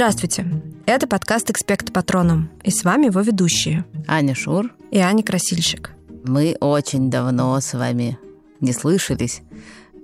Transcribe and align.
Здравствуйте! 0.00 0.46
Это 0.86 1.06
подкаст 1.06 1.50
«Экспект 1.50 1.92
Патроном», 1.92 2.48
и 2.62 2.70
с 2.70 2.84
вами 2.84 3.08
его 3.08 3.20
ведущие 3.20 3.84
Аня 4.08 4.34
Шур 4.34 4.72
и 4.90 4.96
Аня 4.96 5.22
Красильщик. 5.22 5.90
Мы 6.24 6.56
очень 6.58 7.10
давно 7.10 7.60
с 7.60 7.74
вами 7.74 8.18
не 8.60 8.72
слышались 8.72 9.42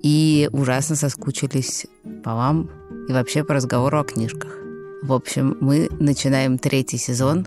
и 0.03 0.51
ужасно 0.53 0.97
соскучились 0.97 1.87
по 2.23 2.35
вам 2.35 2.69
и 3.09 3.13
вообще 3.13 3.43
по 3.43 3.55
разговору 3.55 3.99
о 3.99 4.05
книжках. 4.05 4.59
В 5.03 5.15
общем, 5.15 5.57
мы 5.63 5.89
начинаем 5.99 6.59
третий 6.59 6.99
сезон 6.99 7.47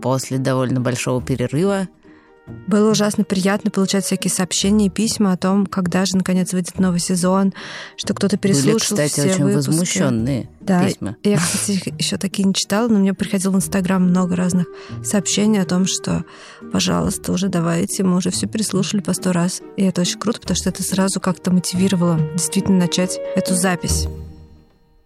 после 0.00 0.38
довольно 0.38 0.80
большого 0.80 1.20
перерыва– 1.20 1.88
было 2.46 2.90
ужасно 2.90 3.24
приятно 3.24 3.70
получать 3.70 4.04
всякие 4.04 4.30
сообщения 4.30 4.86
и 4.86 4.90
письма 4.90 5.32
о 5.32 5.36
том, 5.36 5.66
когда 5.66 6.04
же 6.04 6.16
наконец 6.16 6.52
выйдет 6.52 6.78
новый 6.78 6.98
сезон, 6.98 7.52
что 7.96 8.14
кто-то 8.14 8.36
переслушал 8.36 8.96
Были, 8.96 9.06
кстати, 9.06 9.12
все 9.12 9.34
очень 9.34 9.44
выпуски. 9.44 9.70
возмущенные 9.70 10.48
да, 10.60 10.84
письма. 10.84 11.16
Я, 11.22 11.38
кстати, 11.38 11.94
еще 11.98 12.16
такие 12.16 12.44
не 12.44 12.54
читала, 12.54 12.88
но 12.88 12.98
мне 12.98 13.14
приходило 13.14 13.52
в 13.52 13.56
Инстаграм 13.56 14.02
много 14.02 14.34
разных 14.34 14.66
сообщений 15.04 15.60
о 15.60 15.64
том, 15.64 15.86
что, 15.86 16.24
пожалуйста, 16.72 17.32
уже 17.32 17.48
давайте, 17.48 18.02
мы 18.02 18.16
уже 18.16 18.30
все 18.30 18.46
переслушали 18.48 19.00
по 19.00 19.12
сто 19.12 19.30
раз. 19.32 19.62
И 19.76 19.84
это 19.84 20.00
очень 20.00 20.18
круто, 20.18 20.40
потому 20.40 20.56
что 20.56 20.70
это 20.70 20.82
сразу 20.82 21.20
как-то 21.20 21.52
мотивировало 21.52 22.18
действительно 22.32 22.78
начать 22.78 23.20
эту 23.36 23.54
запись. 23.54 24.08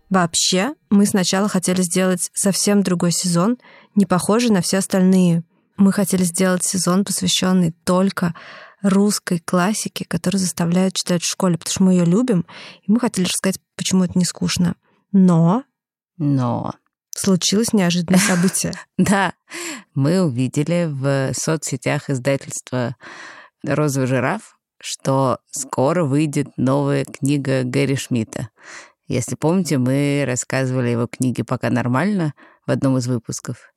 Вообще, 0.08 0.74
мы 0.88 1.04
сначала 1.04 1.48
хотели 1.48 1.82
сделать 1.82 2.30
совсем 2.32 2.82
другой 2.82 3.12
сезон, 3.12 3.58
не 3.94 4.06
похожий 4.06 4.50
на 4.50 4.62
все 4.62 4.78
остальные— 4.78 5.42
мы 5.76 5.92
хотели 5.92 6.24
сделать 6.24 6.64
сезон, 6.64 7.04
посвященный 7.04 7.72
только 7.84 8.34
русской 8.82 9.38
классике, 9.38 10.04
которую 10.06 10.40
заставляют 10.40 10.94
читать 10.94 11.22
в 11.22 11.30
школе, 11.30 11.58
потому 11.58 11.72
что 11.72 11.82
мы 11.82 11.92
ее 11.92 12.04
любим, 12.04 12.46
и 12.82 12.92
мы 12.92 13.00
хотели 13.00 13.26
рассказать, 13.26 13.60
почему 13.76 14.04
это 14.04 14.18
не 14.18 14.24
скучно. 14.24 14.76
Но... 15.12 15.64
Но... 16.18 16.74
Случилось 17.16 17.72
неожиданное 17.72 18.20
событие. 18.20 18.74
Да, 18.98 19.32
мы 19.94 20.20
увидели 20.20 20.86
в 20.90 21.32
соцсетях 21.32 22.10
издательства 22.10 22.94
«Розовый 23.64 24.06
жираф», 24.06 24.58
что 24.78 25.38
скоро 25.50 26.04
выйдет 26.04 26.48
новая 26.58 27.06
книга 27.06 27.62
Гэри 27.62 27.96
Шмидта. 27.96 28.50
Если 29.08 29.34
помните, 29.34 29.78
мы 29.78 30.24
рассказывали 30.26 30.90
его 30.90 31.06
книги 31.06 31.42
«Пока 31.42 31.70
нормально» 31.70 32.34
в 32.66 32.70
одном 32.70 32.98
из 32.98 33.06
выпусков. 33.06 33.72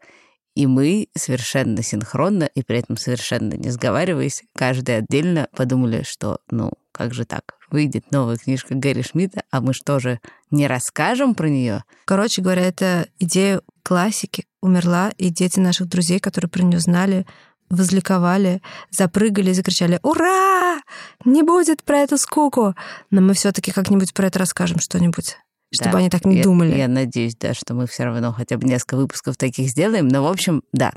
И 0.59 0.67
мы 0.67 1.07
совершенно 1.17 1.81
синхронно 1.81 2.43
и 2.43 2.63
при 2.63 2.79
этом 2.79 2.97
совершенно 2.97 3.53
не 3.53 3.69
сговариваясь, 3.69 4.43
каждый 4.57 4.97
отдельно 4.97 5.47
подумали, 5.55 6.03
что, 6.05 6.39
ну, 6.51 6.73
как 6.91 7.13
же 7.13 7.23
так? 7.23 7.55
Выйдет 7.71 8.11
новая 8.11 8.35
книжка 8.35 8.75
Гэри 8.75 9.03
Шмидта, 9.03 9.43
а 9.51 9.61
мы 9.61 9.73
что 9.73 9.99
же, 10.01 10.19
не 10.51 10.67
расскажем 10.67 11.33
про 11.33 11.47
нее? 11.47 11.85
Короче 12.03 12.41
говоря, 12.41 12.63
это 12.63 13.07
идея 13.19 13.61
классики 13.83 14.47
умерла, 14.59 15.13
и 15.17 15.29
дети 15.29 15.61
наших 15.61 15.87
друзей, 15.87 16.19
которые 16.19 16.49
про 16.49 16.61
нее 16.61 16.81
знали, 16.81 17.25
возликовали, 17.69 18.61
запрыгали 18.91 19.51
и 19.51 19.53
закричали 19.53 20.01
«Ура! 20.03 20.81
Не 21.23 21.41
будет 21.41 21.85
про 21.85 21.99
эту 21.99 22.17
скуку!» 22.17 22.75
Но 23.11 23.21
мы 23.21 23.33
все 23.33 23.53
таки 23.53 23.71
как-нибудь 23.71 24.13
про 24.13 24.27
это 24.27 24.39
расскажем 24.39 24.79
что-нибудь 24.79 25.37
чтобы 25.71 25.93
да. 25.93 25.97
они 25.99 26.09
так 26.09 26.25
не 26.25 26.37
я, 26.37 26.43
думали. 26.43 26.77
Я 26.77 26.87
надеюсь, 26.87 27.35
да, 27.35 27.53
что 27.53 27.73
мы 27.73 27.87
все 27.87 28.03
равно 28.03 28.31
хотя 28.31 28.57
бы 28.57 28.67
несколько 28.67 28.97
выпусков 28.97 29.37
таких 29.37 29.69
сделаем. 29.69 30.07
Но, 30.07 30.23
в 30.23 30.27
общем, 30.27 30.63
да. 30.71 30.93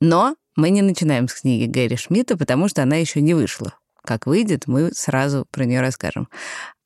Но 0.00 0.36
мы 0.56 0.70
не 0.70 0.82
начинаем 0.82 1.28
с 1.28 1.34
книги 1.34 1.66
Гэри 1.66 1.96
Шмидта, 1.96 2.36
потому 2.36 2.68
что 2.68 2.82
она 2.82 2.96
еще 2.96 3.20
не 3.20 3.34
вышла. 3.34 3.74
Как 4.02 4.26
выйдет, 4.26 4.66
мы 4.66 4.90
сразу 4.92 5.46
про 5.50 5.64
нее 5.64 5.80
расскажем. 5.80 6.28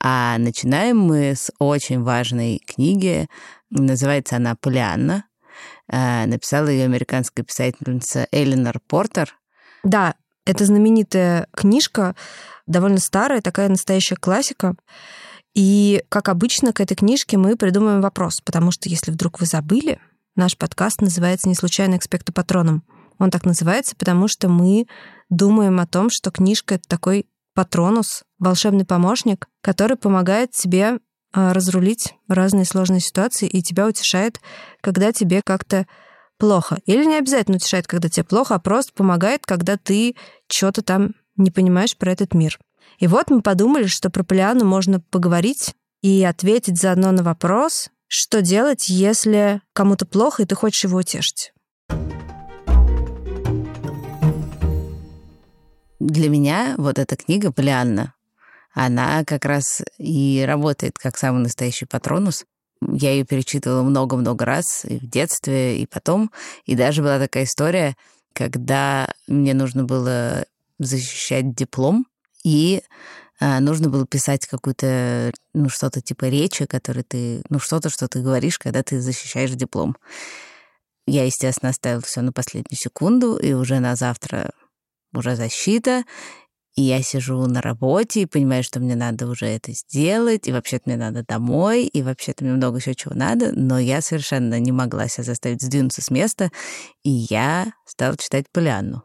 А 0.02 0.36
начинаем 0.38 0.98
мы 0.98 1.34
с 1.36 1.50
очень 1.58 2.02
важной 2.02 2.60
книги. 2.66 3.28
Называется 3.70 4.36
она 4.36 4.56
«Полианна». 4.56 5.24
Э, 5.88 6.26
написала 6.26 6.68
ее 6.68 6.84
американская 6.84 7.44
писательница 7.44 8.26
Эленор 8.32 8.80
Портер. 8.86 9.34
Да, 9.82 10.14
это 10.44 10.64
знаменитая 10.64 11.46
книжка, 11.52 12.14
довольно 12.66 12.98
старая, 12.98 13.40
такая 13.40 13.68
настоящая 13.68 14.16
классика. 14.16 14.74
И, 15.54 16.02
как 16.08 16.28
обычно, 16.28 16.72
к 16.72 16.80
этой 16.80 16.96
книжке 16.96 17.36
мы 17.36 17.56
придумаем 17.56 18.00
вопрос, 18.00 18.40
потому 18.44 18.72
что, 18.72 18.88
если 18.88 19.12
вдруг 19.12 19.40
вы 19.40 19.46
забыли, 19.46 20.00
наш 20.34 20.56
подкаст 20.56 21.00
называется 21.00 21.48
«Не 21.48 21.54
случайно 21.54 21.96
экспекту 21.96 22.32
патроном». 22.32 22.82
Он 23.18 23.30
так 23.30 23.44
называется, 23.44 23.94
потому 23.96 24.26
что 24.26 24.48
мы 24.48 24.86
думаем 25.30 25.78
о 25.78 25.86
том, 25.86 26.08
что 26.10 26.32
книжка— 26.32 26.74
это 26.76 26.88
такой 26.88 27.26
патронус, 27.54 28.24
волшебный 28.40 28.84
помощник, 28.84 29.46
который 29.62 29.96
помогает 29.96 30.50
тебе 30.50 30.98
а, 31.32 31.52
разрулить 31.54 32.14
разные 32.28 32.64
сложные 32.64 33.00
ситуации 33.00 33.46
и 33.46 33.62
тебя 33.62 33.86
утешает, 33.86 34.40
когда 34.80 35.12
тебе 35.12 35.40
как-то 35.44 35.86
плохо. 36.36 36.78
Или 36.84 37.04
не 37.04 37.16
обязательно 37.16 37.56
утешает, 37.56 37.86
когда 37.86 38.08
тебе 38.08 38.24
плохо, 38.24 38.56
а 38.56 38.58
просто 38.58 38.92
помогает, 38.92 39.46
когда 39.46 39.76
ты 39.76 40.16
что-то 40.48 40.82
там 40.82 41.12
не 41.36 41.52
понимаешь 41.52 41.96
про 41.96 42.10
этот 42.10 42.34
мир. 42.34 42.58
И 42.98 43.06
вот 43.06 43.30
мы 43.30 43.42
подумали, 43.42 43.86
что 43.86 44.10
про 44.10 44.24
Полиану 44.24 44.64
можно 44.64 45.00
поговорить 45.00 45.74
и 46.02 46.22
ответить 46.24 46.80
заодно 46.80 47.12
на 47.12 47.22
вопрос, 47.22 47.90
что 48.06 48.42
делать, 48.42 48.88
если 48.88 49.60
кому-то 49.72 50.06
плохо, 50.06 50.42
и 50.42 50.46
ты 50.46 50.54
хочешь 50.54 50.84
его 50.84 50.98
утешить. 50.98 51.52
Для 55.98 56.28
меня 56.28 56.74
вот 56.76 56.98
эта 56.98 57.16
книга 57.16 57.50
«Полианна», 57.50 58.14
она 58.74 59.24
как 59.24 59.44
раз 59.44 59.82
и 59.98 60.44
работает 60.46 60.98
как 60.98 61.16
самый 61.16 61.42
настоящий 61.42 61.86
патронус. 61.86 62.44
Я 62.82 63.12
ее 63.12 63.24
перечитывала 63.24 63.82
много-много 63.82 64.44
раз 64.44 64.84
и 64.84 64.98
в 64.98 65.08
детстве, 65.08 65.78
и 65.80 65.86
потом. 65.86 66.30
И 66.66 66.74
даже 66.74 67.00
была 67.00 67.18
такая 67.18 67.44
история, 67.44 67.96
когда 68.34 69.08
мне 69.26 69.54
нужно 69.54 69.84
было 69.84 70.44
защищать 70.78 71.54
диплом, 71.54 72.06
и 72.44 72.82
а, 73.40 73.58
нужно 73.60 73.88
было 73.88 74.06
писать 74.06 74.46
какую-то, 74.46 75.32
ну, 75.54 75.68
что-то 75.68 76.00
типа 76.00 76.26
речи, 76.26 76.66
который 76.66 77.02
ты, 77.02 77.42
ну, 77.48 77.58
что-то, 77.58 77.90
что 77.90 78.06
ты 78.06 78.20
говоришь, 78.20 78.58
когда 78.58 78.82
ты 78.82 79.00
защищаешь 79.00 79.50
диплом. 79.50 79.96
Я, 81.06 81.24
естественно, 81.24 81.70
оставила 81.70 82.00
все 82.02 82.20
на 82.20 82.32
последнюю 82.32 82.78
секунду, 82.78 83.36
и 83.36 83.52
уже 83.52 83.80
на 83.80 83.96
завтра 83.96 84.52
уже 85.12 85.36
защита, 85.36 86.04
и 86.76 86.82
я 86.82 87.02
сижу 87.02 87.46
на 87.46 87.60
работе 87.60 88.22
и 88.22 88.26
понимаю, 88.26 88.64
что 88.64 88.80
мне 88.80 88.96
надо 88.96 89.28
уже 89.28 89.46
это 89.46 89.72
сделать, 89.72 90.48
и 90.48 90.52
вообще-то 90.52 90.84
мне 90.86 90.96
надо 90.96 91.24
домой, 91.24 91.84
и 91.84 92.02
вообще-то 92.02 92.44
мне 92.44 92.54
много 92.54 92.78
еще 92.78 92.94
чего 92.94 93.14
надо, 93.14 93.52
но 93.52 93.78
я 93.78 94.00
совершенно 94.00 94.58
не 94.58 94.72
могла 94.72 95.06
себя 95.08 95.24
заставить 95.24 95.62
сдвинуться 95.62 96.02
с 96.02 96.10
места, 96.10 96.50
и 97.04 97.10
я 97.10 97.72
стала 97.86 98.16
читать 98.16 98.46
Полианну. 98.50 99.04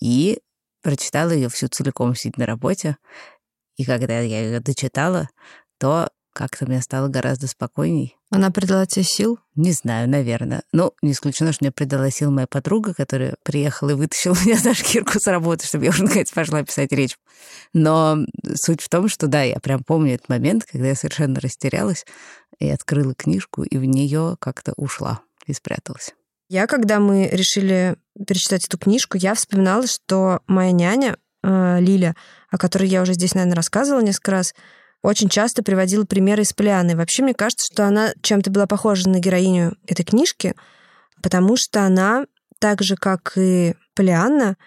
И 0.00 0.38
прочитала 0.82 1.30
ее 1.30 1.48
всю 1.48 1.68
целиком, 1.68 2.14
сидя 2.14 2.40
на 2.40 2.46
работе. 2.46 2.96
И 3.76 3.84
когда 3.84 4.20
я 4.20 4.42
ее 4.42 4.60
дочитала, 4.60 5.28
то 5.78 6.10
как-то 6.32 6.66
мне 6.66 6.80
стало 6.80 7.08
гораздо 7.08 7.46
спокойней. 7.46 8.16
Она 8.30 8.50
придала 8.50 8.86
тебе 8.86 9.04
сил? 9.04 9.38
Не 9.54 9.72
знаю, 9.72 10.08
наверное. 10.08 10.62
Ну, 10.72 10.92
не 11.02 11.12
исключено, 11.12 11.52
что 11.52 11.64
мне 11.64 11.72
придала 11.72 12.10
сил 12.10 12.30
моя 12.30 12.46
подруга, 12.46 12.94
которая 12.94 13.34
приехала 13.42 13.90
и 13.90 13.94
вытащила 13.94 14.34
меня 14.44 14.56
за 14.58 14.72
шкирку 14.72 15.18
с 15.20 15.26
работы, 15.26 15.66
чтобы 15.66 15.84
я 15.84 15.90
уже, 15.90 16.04
наконец, 16.04 16.30
пошла 16.30 16.62
писать 16.62 16.92
речь. 16.92 17.18
Но 17.74 18.18
суть 18.54 18.80
в 18.80 18.88
том, 18.88 19.08
что 19.08 19.26
да, 19.26 19.42
я 19.42 19.60
прям 19.60 19.84
помню 19.84 20.14
этот 20.14 20.30
момент, 20.30 20.64
когда 20.64 20.88
я 20.88 20.94
совершенно 20.94 21.38
растерялась 21.40 22.06
и 22.58 22.68
открыла 22.70 23.14
книжку, 23.14 23.62
и 23.62 23.76
в 23.76 23.84
нее 23.84 24.36
как-то 24.40 24.72
ушла 24.76 25.20
и 25.46 25.52
спряталась. 25.52 26.14
Я, 26.52 26.66
когда 26.66 27.00
мы 27.00 27.30
решили 27.32 27.96
перечитать 28.26 28.66
эту 28.66 28.76
книжку, 28.76 29.16
я 29.16 29.32
вспоминала, 29.32 29.86
что 29.86 30.40
моя 30.46 30.70
няня 30.70 31.16
э, 31.42 31.80
Лиля, 31.80 32.14
о 32.50 32.58
которой 32.58 32.90
я 32.90 33.00
уже 33.00 33.14
здесь, 33.14 33.34
наверное, 33.34 33.56
рассказывала 33.56 34.02
несколько 34.02 34.32
раз, 34.32 34.54
очень 35.00 35.30
часто 35.30 35.62
приводила 35.62 36.04
примеры 36.04 36.42
из 36.42 36.52
Полианы. 36.52 36.94
Вообще, 36.94 37.22
мне 37.22 37.32
кажется, 37.32 37.72
что 37.72 37.86
она 37.86 38.12
чем-то 38.20 38.50
была 38.50 38.66
похожа 38.66 39.08
на 39.08 39.18
героиню 39.18 39.78
этой 39.86 40.04
книжки, 40.04 40.54
потому 41.22 41.56
что 41.56 41.86
она, 41.86 42.26
так 42.58 42.82
же, 42.82 42.96
как 42.96 43.32
и 43.38 43.74
Полианна, 43.94 44.58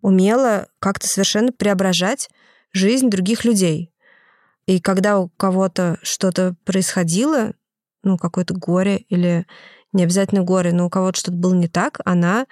умела 0.00 0.68
как-то 0.78 1.06
совершенно 1.06 1.52
преображать 1.52 2.30
жизнь 2.72 3.10
других 3.10 3.44
людей. 3.44 3.92
И 4.64 4.80
когда 4.80 5.18
у 5.18 5.28
кого-то 5.28 5.98
что-то 6.00 6.54
происходило, 6.64 7.52
ну, 8.02 8.16
какое-то 8.16 8.54
горе 8.54 8.96
или 8.96 9.46
не 9.94 10.04
обязательно 10.04 10.42
горе, 10.42 10.72
но 10.72 10.86
у 10.86 10.90
кого-то 10.90 11.18
что-то 11.18 11.36
было 11.36 11.54
не 11.54 11.68
так, 11.68 12.00
она, 12.04 12.46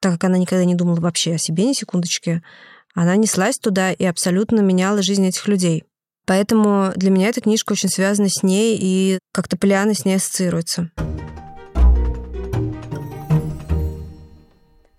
так 0.00 0.14
как 0.14 0.24
она 0.24 0.38
никогда 0.38 0.64
не 0.64 0.74
думала 0.74 1.00
вообще 1.00 1.34
о 1.34 1.38
себе 1.38 1.64
ни 1.64 1.72
секундочки, 1.72 2.42
она 2.94 3.14
неслась 3.16 3.58
туда 3.58 3.92
и 3.92 4.04
абсолютно 4.04 4.60
меняла 4.60 5.02
жизнь 5.02 5.26
этих 5.26 5.46
людей. 5.46 5.84
Поэтому 6.26 6.92
для 6.96 7.10
меня 7.10 7.28
эта 7.28 7.40
книжка 7.40 7.72
очень 7.72 7.88
связана 7.88 8.28
с 8.28 8.42
ней, 8.42 8.76
и 8.80 9.18
как-то 9.32 9.56
Полиана 9.56 9.94
с 9.94 10.04
ней 10.04 10.16
ассоциируется. 10.16 10.90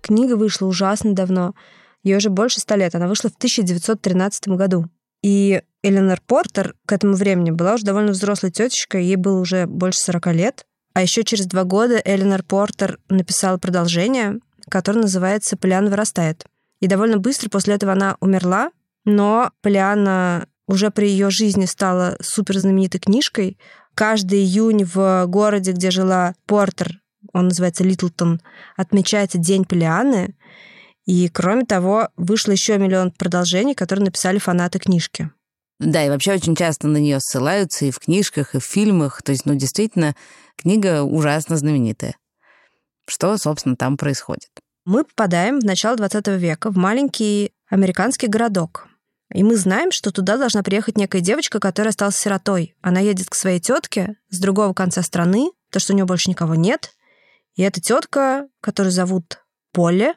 Книга 0.01 0.35
вышла 0.35 0.65
ужасно 0.65 1.13
давно. 1.13 1.53
Ей 2.01 2.17
уже 2.17 2.29
больше 2.29 2.59
ста 2.59 2.75
лет. 2.75 2.95
Она 2.95 3.07
вышла 3.07 3.29
в 3.29 3.35
1913 3.35 4.47
году. 4.49 4.85
И 5.21 5.61
Эленор 5.83 6.19
Портер 6.25 6.75
к 6.85 6.91
этому 6.91 7.13
времени 7.13 7.51
была 7.51 7.75
уже 7.75 7.85
довольно 7.85 8.11
взрослой 8.11 8.51
тетечкой, 8.51 9.05
ей 9.05 9.15
было 9.15 9.39
уже 9.39 9.67
больше 9.67 9.99
40 9.99 10.27
лет. 10.33 10.65
А 10.93 11.01
еще 11.01 11.23
через 11.23 11.45
два 11.45 11.63
года 11.63 12.01
Эленор 12.03 12.43
Портер 12.43 12.99
написала 13.09 13.57
продолжение, 13.57 14.39
которое 14.69 15.01
называется 15.01 15.57
«Полиан 15.57 15.89
вырастает». 15.89 16.45
И 16.79 16.87
довольно 16.87 17.17
быстро 17.17 17.49
после 17.49 17.75
этого 17.75 17.91
она 17.91 18.15
умерла, 18.19 18.71
но 19.05 19.51
Полиана 19.61 20.47
уже 20.67 20.91
при 20.91 21.09
ее 21.09 21.29
жизни 21.29 21.65
стала 21.65 22.17
супер 22.21 22.59
знаменитой 22.59 22.99
книжкой. 22.99 23.57
Каждый 23.95 24.39
июнь 24.39 24.85
в 24.85 25.25
городе, 25.27 25.71
где 25.71 25.91
жила 25.91 26.35
Портер, 26.45 27.01
он 27.33 27.45
называется 27.45 27.83
Литлтон, 27.83 28.41
отмечается 28.77 29.37
День 29.37 29.65
Полианы. 29.65 30.35
И, 31.05 31.27
кроме 31.27 31.65
того, 31.65 32.09
вышло 32.15 32.51
еще 32.51 32.77
миллион 32.77 33.11
продолжений, 33.11 33.73
которые 33.73 34.05
написали 34.05 34.37
фанаты 34.37 34.79
книжки. 34.79 35.31
Да, 35.79 36.05
и 36.05 36.09
вообще 36.09 36.33
очень 36.33 36.55
часто 36.55 36.87
на 36.87 36.97
нее 36.97 37.19
ссылаются 37.19 37.85
и 37.85 37.91
в 37.91 37.99
книжках, 37.99 38.53
и 38.53 38.59
в 38.59 38.63
фильмах. 38.63 39.21
То 39.23 39.31
есть, 39.31 39.45
ну, 39.45 39.55
действительно, 39.55 40.15
книга 40.59 41.03
ужасно 41.03 41.57
знаменитая. 41.57 42.15
Что, 43.07 43.37
собственно, 43.37 43.75
там 43.75 43.97
происходит? 43.97 44.49
Мы 44.85 45.03
попадаем 45.03 45.59
в 45.59 45.65
начало 45.65 45.97
20 45.97 46.27
века 46.39 46.71
в 46.71 46.77
маленький 46.77 47.51
американский 47.69 48.27
городок. 48.27 48.87
И 49.33 49.43
мы 49.43 49.55
знаем, 49.57 49.91
что 49.91 50.11
туда 50.11 50.37
должна 50.37 50.63
приехать 50.63 50.97
некая 50.97 51.21
девочка, 51.21 51.59
которая 51.59 51.89
осталась 51.89 52.17
сиротой. 52.17 52.75
Она 52.81 52.99
едет 52.99 53.29
к 53.29 53.35
своей 53.35 53.59
тетке 53.59 54.15
с 54.29 54.39
другого 54.39 54.73
конца 54.73 55.03
страны, 55.03 55.51
то, 55.69 55.79
что 55.79 55.93
у 55.93 55.95
нее 55.95 56.05
больше 56.05 56.29
никого 56.29 56.55
нет. 56.55 56.95
И 57.55 57.61
эта 57.61 57.79
тетка, 57.79 58.47
которую 58.61 58.91
зовут 58.91 59.43
Поле, 59.71 60.15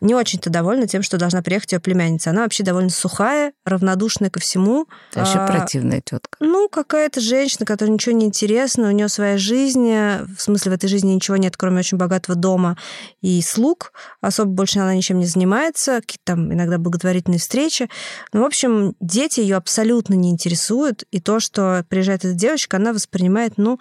не 0.00 0.14
очень-то 0.14 0.50
довольна 0.50 0.86
тем, 0.86 1.02
что 1.02 1.18
должна 1.18 1.42
приехать 1.42 1.72
ее 1.72 1.80
племянница. 1.80 2.30
Она 2.30 2.42
вообще 2.42 2.62
довольно 2.62 2.90
сухая, 2.90 3.52
равнодушная 3.64 4.30
ко 4.30 4.40
всему. 4.40 4.86
Вообще 5.14 5.38
а, 5.38 5.46
противная 5.46 6.00
тетка. 6.00 6.38
Ну, 6.40 6.68
какая-то 6.68 7.20
женщина, 7.20 7.66
которая 7.66 7.92
ничего 7.92 8.14
не 8.14 8.26
интересна, 8.26 8.88
у 8.88 8.92
нее 8.92 9.08
своя 9.08 9.38
жизнь, 9.38 9.88
в 9.88 10.38
смысле 10.38 10.72
в 10.72 10.74
этой 10.74 10.88
жизни 10.88 11.12
ничего 11.12 11.36
нет, 11.36 11.56
кроме 11.56 11.80
очень 11.80 11.98
богатого 11.98 12.36
дома 12.36 12.76
и 13.20 13.40
слуг. 13.42 13.92
Особо 14.20 14.50
больше 14.50 14.78
она 14.80 14.94
ничем 14.94 15.18
не 15.18 15.26
занимается, 15.26 16.00
какие-то 16.00 16.24
там 16.24 16.52
иногда 16.52 16.78
благотворительные 16.78 17.38
встречи. 17.38 17.88
Ну, 18.32 18.42
в 18.42 18.44
общем, 18.44 18.94
дети 19.00 19.40
ее 19.40 19.56
абсолютно 19.56 20.14
не 20.14 20.30
интересуют, 20.30 21.04
и 21.10 21.20
то, 21.20 21.40
что 21.40 21.84
приезжает 21.88 22.24
эта 22.24 22.34
девочка, 22.34 22.76
она 22.76 22.92
воспринимает, 22.92 23.54
ну, 23.56 23.78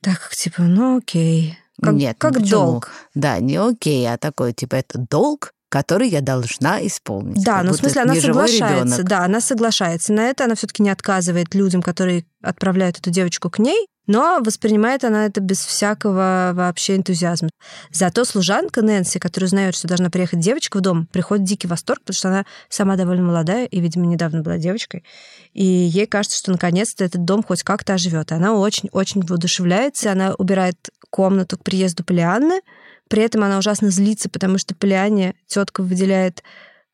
так 0.00 0.20
как 0.20 0.34
типа, 0.34 0.62
ну 0.62 0.98
окей, 0.98 1.58
как, 1.80 1.94
Нет, 1.94 2.16
как 2.18 2.38
ну, 2.38 2.46
долг. 2.46 2.90
Да, 3.14 3.38
не 3.38 3.56
окей, 3.56 4.06
а 4.10 4.18
такой, 4.18 4.52
типа, 4.52 4.76
это 4.76 4.98
долг, 4.98 5.52
который 5.70 6.08
я 6.08 6.20
должна 6.20 6.84
исполнить. 6.86 7.44
Да, 7.44 7.62
ну, 7.62 7.72
в 7.72 7.76
смысле 7.76 8.02
она 8.02 8.14
соглашается. 8.16 8.96
Ребенок. 8.96 9.04
Да, 9.04 9.24
она 9.24 9.40
соглашается. 9.40 10.12
На 10.12 10.28
это 10.28 10.44
она 10.44 10.56
все-таки 10.56 10.82
не 10.82 10.90
отказывает 10.90 11.54
людям, 11.54 11.80
которые 11.80 12.26
отправляют 12.42 12.98
эту 12.98 13.10
девочку 13.10 13.50
к 13.50 13.58
ней, 13.60 13.86
но 14.10 14.40
воспринимает 14.44 15.04
она 15.04 15.26
это 15.26 15.40
без 15.40 15.64
всякого 15.64 16.50
вообще 16.54 16.96
энтузиазма. 16.96 17.50
Зато 17.92 18.24
служанка 18.24 18.82
Нэнси, 18.82 19.20
которая 19.20 19.48
знает, 19.48 19.76
что 19.76 19.86
должна 19.86 20.10
приехать 20.10 20.40
девочка 20.40 20.78
в 20.78 20.80
дом, 20.80 21.06
приходит 21.06 21.44
дикий 21.44 21.68
восторг, 21.68 22.00
потому 22.00 22.16
что 22.16 22.28
она 22.28 22.44
сама 22.68 22.96
довольно 22.96 23.22
молодая 23.22 23.66
и, 23.66 23.80
видимо, 23.80 24.06
недавно 24.06 24.42
была 24.42 24.58
девочкой. 24.58 25.04
И 25.52 25.64
ей 25.64 26.06
кажется, 26.06 26.38
что 26.38 26.50
наконец-то 26.50 27.04
этот 27.04 27.24
дом 27.24 27.44
хоть 27.44 27.62
как-то 27.62 27.94
оживет. 27.94 28.32
Она 28.32 28.54
очень-очень 28.54 29.24
воодушевляется, 29.24 30.10
она 30.10 30.34
убирает 30.34 30.76
комнату 31.10 31.58
к 31.58 31.64
приезду 31.64 32.04
Полианны, 32.04 32.60
при 33.08 33.22
этом 33.22 33.42
она 33.42 33.58
ужасно 33.58 33.90
злится, 33.90 34.30
потому 34.30 34.58
что 34.58 34.74
Полиане 34.74 35.34
тетка 35.46 35.82
выделяет 35.82 36.42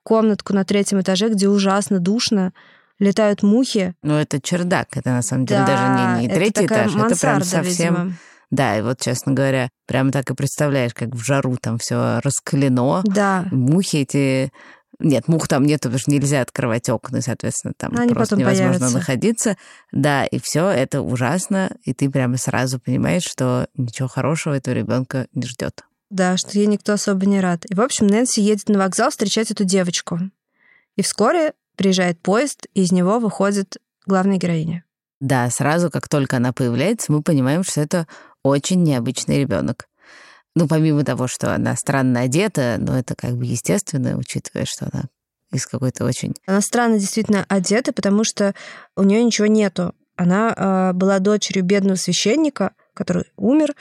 комнатку 0.03 0.55
на 0.55 0.65
третьем 0.65 1.01
этаже, 1.01 1.29
где 1.29 1.49
ужасно 1.49 1.99
душно, 1.99 2.53
летают 2.99 3.43
мухи. 3.43 3.95
Ну, 4.03 4.15
это 4.15 4.41
чердак, 4.41 4.97
это 4.97 5.11
на 5.11 5.23
самом 5.23 5.47
деле 5.47 5.61
да, 5.61 5.67
даже 5.67 6.21
не, 6.21 6.27
не 6.27 6.35
третий 6.35 6.65
это 6.65 6.75
этаж, 6.75 6.95
мансарда, 6.95 7.15
это 7.15 7.21
прям 7.21 7.65
совсем... 7.65 7.95
Видимо. 7.95 8.13
Да, 8.51 8.79
и 8.79 8.83
вот, 8.83 9.01
честно 9.01 9.33
говоря, 9.33 9.69
прямо 9.87 10.13
так 10.13 10.31
и 10.31 10.35
представляешь, 10.35 10.95
как 10.95 11.09
в 11.15 11.23
жару 11.23 11.57
там 11.61 11.79
все 11.79 12.21
раскалено. 12.23 13.03
Да. 13.05 13.45
Мухи 13.51 13.97
эти 13.97 14.53
нет, 14.99 15.29
мух 15.29 15.49
там 15.49 15.65
нет, 15.65 15.81
потому 15.81 15.99
что 15.99 16.11
нельзя 16.11 16.41
открывать 16.41 16.89
окна, 16.89 17.19
и, 17.19 17.21
соответственно, 17.21 17.75
там 17.77 17.97
Они 17.99 18.15
просто 18.15 18.37
невозможно 18.37 18.73
появятся. 18.75 18.97
находиться. 18.97 19.57
Да, 19.93 20.25
и 20.25 20.39
все 20.39 20.69
это 20.69 21.03
ужасно, 21.03 21.77
и 21.83 21.93
ты 21.93 22.11
прямо 22.11 22.37
сразу 22.37 22.81
понимаешь, 22.81 23.25
что 23.25 23.69
ничего 23.75 24.09
хорошего 24.09 24.55
этого 24.55 24.75
ребенка 24.75 25.27
не 25.35 25.47
ждет. 25.47 25.85
Да, 26.09 26.37
что 26.37 26.57
ей 26.57 26.67
никто 26.67 26.93
особо 26.93 27.27
не 27.27 27.41
рад. 27.41 27.65
И, 27.69 27.75
в 27.75 27.81
общем, 27.81 28.07
Нэнси 28.07 28.41
едет 28.41 28.69
на 28.69 28.79
вокзал 28.79 29.11
встречать 29.11 29.51
эту 29.51 29.65
девочку. 29.65 30.19
И 30.95 31.03
вскоре 31.03 31.53
приезжает 31.77 32.19
поезд, 32.21 32.67
и 32.75 32.83
из 32.83 32.93
него 32.93 33.19
выходит 33.19 33.77
главная 34.07 34.39
героиня. 34.39 34.85
Да, 35.21 35.51
сразу, 35.51 35.91
как 35.91 36.09
только 36.09 36.37
она 36.37 36.53
появляется, 36.53 37.11
мы 37.11 37.23
понимаем, 37.23 37.65
что 37.65 37.81
это 37.81 38.07
очень 38.43 38.83
необычный 38.83 39.41
ребенок. 39.41 39.89
Ну, 40.57 40.67
помимо 40.67 41.05
того, 41.05 41.29
что 41.29 41.55
она 41.55 41.77
странно 41.77 42.21
одета, 42.21 42.77
но 42.79 42.99
это 42.99 43.15
как 43.15 43.37
бы 43.37 43.45
естественно, 43.45 44.17
учитывая, 44.17 44.65
что 44.65 44.89
она 44.91 45.05
из 45.53 45.67
какой-то 45.67 46.07
очень... 46.07 46.33
Она 46.47 46.63
странно 46.63 46.99
действительно 46.99 47.45
одета, 47.47 47.93
потому 47.93 48.25
что 48.25 48.55
у 48.97 49.03
нее 49.03 49.23
ничего 49.23 49.47
нету. 49.47 49.95
Она 50.17 50.55
э, 50.57 50.93
была 50.95 51.19
дочерью 51.19 51.63
бедного 51.63 51.97
священника, 51.97 52.73
который 52.95 53.27
умер, 53.37 53.75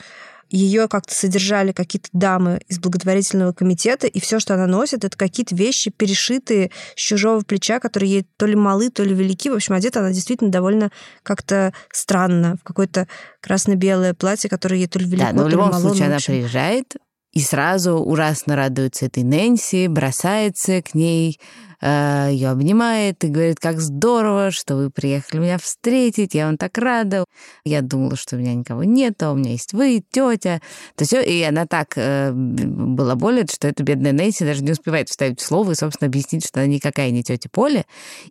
ее 0.50 0.88
как-то 0.88 1.14
содержали 1.14 1.72
какие-то 1.72 2.08
дамы 2.12 2.60
из 2.68 2.78
благотворительного 2.78 3.52
комитета, 3.52 4.06
и 4.06 4.20
все, 4.20 4.38
что 4.38 4.54
она 4.54 4.66
носит, 4.66 5.04
это 5.04 5.16
какие-то 5.16 5.54
вещи, 5.54 5.90
перешитые 5.90 6.70
с 6.94 7.00
чужого 7.00 7.40
плеча, 7.42 7.80
которые 7.80 8.12
ей 8.12 8.26
то 8.36 8.46
ли 8.46 8.54
малы, 8.54 8.90
то 8.90 9.02
ли 9.02 9.14
велики. 9.14 9.50
В 9.50 9.54
общем, 9.54 9.74
одета 9.74 10.00
она 10.00 10.12
действительно 10.12 10.50
довольно 10.50 10.90
как-то 11.22 11.72
странно, 11.92 12.56
в 12.60 12.64
какое-то 12.64 13.08
красно-белое 13.40 14.14
платье, 14.14 14.48
которое 14.48 14.78
ей 14.78 14.86
то 14.86 14.98
ли 14.98 15.06
велико, 15.06 15.26
да, 15.26 15.32
но 15.32 15.44
в 15.44 15.48
любом 15.48 15.70
мало, 15.70 15.80
случае 15.80 16.06
она 16.06 16.18
приезжает, 16.24 16.96
и 17.36 17.40
сразу 17.40 17.98
ужасно 17.98 18.56
радуется 18.56 19.04
этой 19.04 19.22
Нэнси, 19.22 19.88
бросается 19.88 20.80
к 20.80 20.94
ней, 20.94 21.38
Э, 21.80 22.28
ее 22.30 22.48
обнимает 22.48 23.22
и 23.24 23.28
говорит, 23.28 23.60
как 23.60 23.80
здорово, 23.80 24.50
что 24.50 24.76
вы 24.76 24.90
приехали 24.90 25.40
меня 25.40 25.58
встретить, 25.58 26.34
я 26.34 26.46
вам 26.46 26.56
так 26.56 26.78
рада. 26.78 27.24
Я 27.64 27.82
думала, 27.82 28.16
что 28.16 28.36
у 28.36 28.38
меня 28.38 28.54
никого 28.54 28.84
нет, 28.84 29.22
а 29.22 29.32
у 29.32 29.36
меня 29.36 29.52
есть 29.52 29.72
вы, 29.72 30.02
тетя. 30.10 30.60
То 30.94 31.04
все, 31.04 31.22
и 31.22 31.42
она 31.42 31.66
так 31.66 31.92
э, 31.96 32.32
была 32.32 33.14
болит, 33.14 33.50
что 33.50 33.68
эта 33.68 33.82
бедная 33.82 34.12
Нэнси 34.12 34.44
даже 34.44 34.62
не 34.62 34.72
успевает 34.72 35.08
вставить 35.08 35.40
слово 35.40 35.72
и, 35.72 35.74
собственно, 35.74 36.08
объяснить, 36.08 36.46
что 36.46 36.60
она 36.60 36.68
никакая 36.68 37.10
не 37.10 37.22
тетя 37.22 37.48
Поля. 37.52 37.84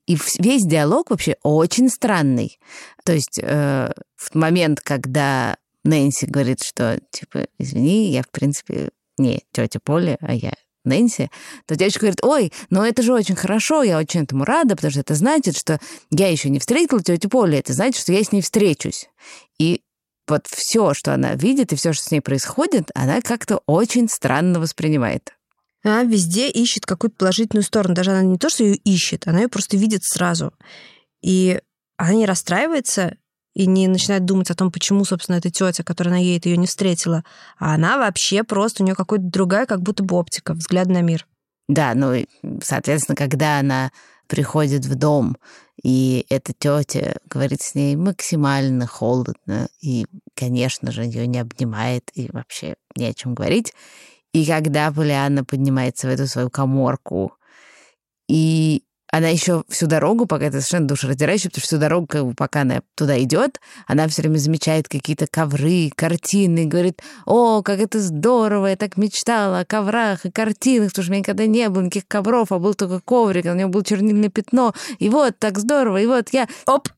И 0.07 0.17
весь 0.39 0.63
диалог 0.63 1.12
вообще 1.12 1.35
очень 1.43 1.89
странный. 1.89 2.57
То 3.03 3.13
есть 3.13 3.39
э, 3.41 3.91
в 4.15 4.35
момент, 4.35 4.81
когда 4.81 5.57
Нэнси 5.85 6.25
говорит, 6.25 6.63
что, 6.63 6.99
типа, 7.11 7.47
извини, 7.59 8.11
я, 8.11 8.23
в 8.23 8.29
принципе, 8.29 8.89
не 9.17 9.43
тетя 9.51 9.79
Поля, 9.79 10.17
а 10.19 10.33
я 10.33 10.53
Нэнси, 10.83 11.29
то 11.65 11.75
девочка 11.75 12.01
говорит, 12.01 12.23
ой, 12.23 12.53
ну 12.69 12.83
это 12.83 13.01
же 13.01 13.13
очень 13.13 13.35
хорошо, 13.35 13.83
я 13.83 13.97
очень 13.97 14.23
этому 14.23 14.45
рада, 14.45 14.75
потому 14.75 14.91
что 14.91 15.01
это 15.01 15.15
значит, 15.15 15.57
что 15.57 15.79
я 16.11 16.27
еще 16.27 16.49
не 16.49 16.59
встретила 16.59 17.01
тетю 17.01 17.29
Полли, 17.29 17.57
это 17.57 17.73
значит, 17.73 18.01
что 18.01 18.11
я 18.13 18.23
с 18.23 18.31
ней 18.31 18.41
встречусь. 18.41 19.09
И 19.59 19.81
вот 20.27 20.47
все, 20.47 20.93
что 20.93 21.13
она 21.13 21.35
видит 21.35 21.71
и 21.71 21.75
все, 21.75 21.93
что 21.93 22.03
с 22.03 22.11
ней 22.11 22.21
происходит, 22.21 22.89
она 22.95 23.21
как-то 23.21 23.61
очень 23.65 24.09
странно 24.09 24.59
воспринимает. 24.59 25.33
Она 25.83 26.03
везде 26.03 26.49
ищет 26.49 26.87
какую-то 26.87 27.17
положительную 27.17 27.63
сторону. 27.63 27.93
Даже 27.93 28.11
она 28.11 28.23
не 28.23 28.39
то, 28.39 28.49
что 28.49 28.63
ее 28.63 28.75
ищет, 28.75 29.27
она 29.27 29.41
ее 29.41 29.49
просто 29.49 29.77
видит 29.77 30.03
сразу. 30.03 30.51
И 31.21 31.59
она 31.97 32.13
не 32.13 32.25
расстраивается, 32.25 33.17
и 33.55 33.65
не 33.65 33.88
начинает 33.88 34.25
думать 34.25 34.51
о 34.51 34.55
том, 34.55 34.71
почему, 34.71 35.05
собственно, 35.05 35.38
эта 35.38 35.50
тетя, 35.50 35.83
которая 35.83 36.15
она 36.15 36.21
едет, 36.21 36.45
ее 36.45 36.57
не 36.57 36.67
встретила. 36.67 37.24
А 37.57 37.74
она 37.74 37.97
вообще 37.97 38.43
просто, 38.43 38.83
у 38.83 38.85
нее 38.85 38.95
какая-то 38.95 39.25
другая, 39.25 39.65
как 39.65 39.81
будто 39.81 40.03
бы 40.03 40.17
оптика, 40.17 40.53
взгляд 40.53 40.88
на 40.88 41.01
мир. 41.01 41.25
Да, 41.67 41.93
ну, 41.95 42.13
соответственно, 42.62 43.15
когда 43.15 43.59
она 43.59 43.91
приходит 44.27 44.85
в 44.85 44.95
дом, 44.95 45.38
и 45.81 46.25
эта 46.29 46.51
тетя 46.51 47.15
говорит 47.29 47.62
с 47.62 47.75
ней 47.75 47.95
максимально 47.95 48.88
холодно, 48.88 49.69
и, 49.81 50.05
конечно 50.35 50.91
же, 50.91 51.03
ее 51.03 51.25
не 51.25 51.39
обнимает, 51.39 52.12
и 52.13 52.29
вообще 52.31 52.75
не 52.97 53.05
о 53.05 53.13
чем 53.13 53.33
говорить. 53.33 53.74
И 54.33 54.45
когда 54.45 54.91
Полианна 54.91 55.45
поднимается 55.45 56.07
в 56.07 56.12
эту 56.12 56.27
свою 56.27 56.50
коморку, 56.50 57.33
и 58.27 58.83
она 59.12 59.29
еще 59.29 59.63
всю 59.69 59.88
дорогу, 59.88 60.25
пока 60.25 60.45
это 60.45 60.62
совершенно 60.62 60.88
душераздирающе, 60.88 61.50
потому 61.50 61.59
что 61.62 61.67
всю 61.67 61.77
дорогу, 61.77 62.33
пока 62.35 62.62
она 62.62 62.81
туда 62.95 63.21
идет, 63.21 63.62
она 63.88 64.07
все 64.07 64.21
время 64.21 64.38
замечает 64.38 64.88
какие-то 64.88 65.27
ковры, 65.27 65.91
картины, 65.95 66.63
и 66.63 66.65
говорит, 66.65 67.01
о, 67.25 67.62
как 67.62 67.79
это 67.79 68.00
здорово, 68.00 68.67
я 68.67 68.75
так 68.75 68.97
мечтала 68.97 69.59
о 69.59 69.65
коврах 69.65 70.25
и 70.25 70.31
картинах, 70.31 70.89
потому 70.89 71.03
что 71.03 71.12
у 71.12 71.13
меня 71.13 71.19
никогда 71.19 71.45
не 71.45 71.69
было 71.69 71.83
никаких 71.83 72.07
ковров, 72.07 72.51
а 72.51 72.59
был 72.59 72.74
только 72.74 73.00
коврик, 73.00 73.45
а 73.45 73.51
у 73.51 73.55
него 73.55 73.69
было 73.69 73.83
чернильное 73.83 74.29
пятно, 74.29 74.74
и 75.00 75.09
вот 75.09 75.38
так 75.39 75.59
здорово, 75.59 76.01
и 76.01 76.05
вот 76.07 76.29
я... 76.31 76.47
Оп! 76.65 76.89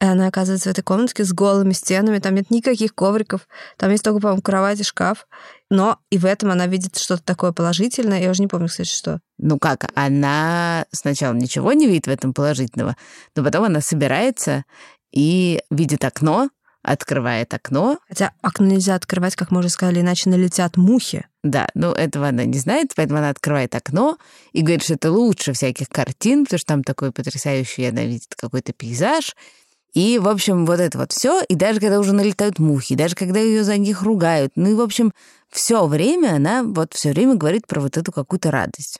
И 0.00 0.04
она 0.04 0.26
оказывается 0.26 0.68
в 0.68 0.72
этой 0.72 0.82
комнатке 0.82 1.24
с 1.24 1.32
голыми 1.32 1.72
стенами, 1.72 2.18
там 2.18 2.34
нет 2.34 2.50
никаких 2.50 2.94
ковриков, 2.94 3.46
там 3.76 3.90
есть 3.90 4.02
только, 4.02 4.20
по-моему, 4.20 4.42
кровать 4.42 4.80
и 4.80 4.84
шкаф. 4.84 5.26
Но 5.70 5.98
и 6.10 6.18
в 6.18 6.26
этом 6.26 6.50
она 6.50 6.66
видит 6.66 6.96
что-то 6.96 7.22
такое 7.22 7.52
положительное. 7.52 8.20
Я 8.20 8.30
уже 8.30 8.42
не 8.42 8.48
помню, 8.48 8.68
кстати, 8.68 8.88
что. 8.88 9.20
Ну 9.38 9.58
как, 9.58 9.86
она 9.94 10.84
сначала 10.90 11.34
ничего 11.34 11.72
не 11.72 11.86
видит 11.86 12.06
в 12.06 12.10
этом 12.10 12.34
положительного, 12.34 12.96
но 13.36 13.44
потом 13.44 13.64
она 13.64 13.80
собирается 13.80 14.64
и 15.12 15.62
видит 15.70 16.04
окно, 16.04 16.50
открывает 16.82 17.54
окно. 17.54 17.98
Хотя 18.08 18.32
окно 18.42 18.66
нельзя 18.66 18.94
открывать, 18.94 19.36
как 19.36 19.50
мы 19.50 19.60
уже 19.60 19.70
сказали, 19.70 20.00
иначе 20.00 20.28
налетят 20.28 20.76
мухи. 20.76 21.26
Да, 21.42 21.68
ну 21.74 21.92
этого 21.92 22.28
она 22.28 22.44
не 22.44 22.58
знает, 22.58 22.92
поэтому 22.94 23.18
она 23.18 23.30
открывает 23.30 23.74
окно 23.74 24.18
и 24.52 24.60
говорит, 24.60 24.82
что 24.82 24.94
это 24.94 25.10
лучше 25.10 25.52
всяких 25.52 25.88
картин, 25.88 26.44
потому 26.44 26.58
что 26.58 26.66
там 26.66 26.84
такой 26.84 27.10
потрясающий, 27.10 27.86
она 27.86 28.04
видит 28.04 28.34
какой-то 28.36 28.72
пейзаж. 28.72 29.34
И, 29.94 30.18
в 30.18 30.28
общем, 30.28 30.66
вот 30.66 30.80
это 30.80 30.98
вот 30.98 31.12
все. 31.12 31.42
И 31.48 31.54
даже 31.54 31.80
когда 31.80 32.00
уже 32.00 32.12
налетают 32.12 32.58
мухи, 32.58 32.96
даже 32.96 33.14
когда 33.14 33.40
ее 33.40 33.62
за 33.64 33.76
них 33.76 34.02
ругают, 34.02 34.52
ну 34.56 34.70
и, 34.70 34.74
в 34.74 34.80
общем, 34.80 35.12
все 35.50 35.86
время 35.86 36.34
она 36.34 36.64
вот 36.64 36.92
все 36.94 37.12
время 37.12 37.36
говорит 37.36 37.66
про 37.66 37.80
вот 37.80 37.96
эту 37.96 38.10
какую-то 38.10 38.50
радость. 38.50 38.98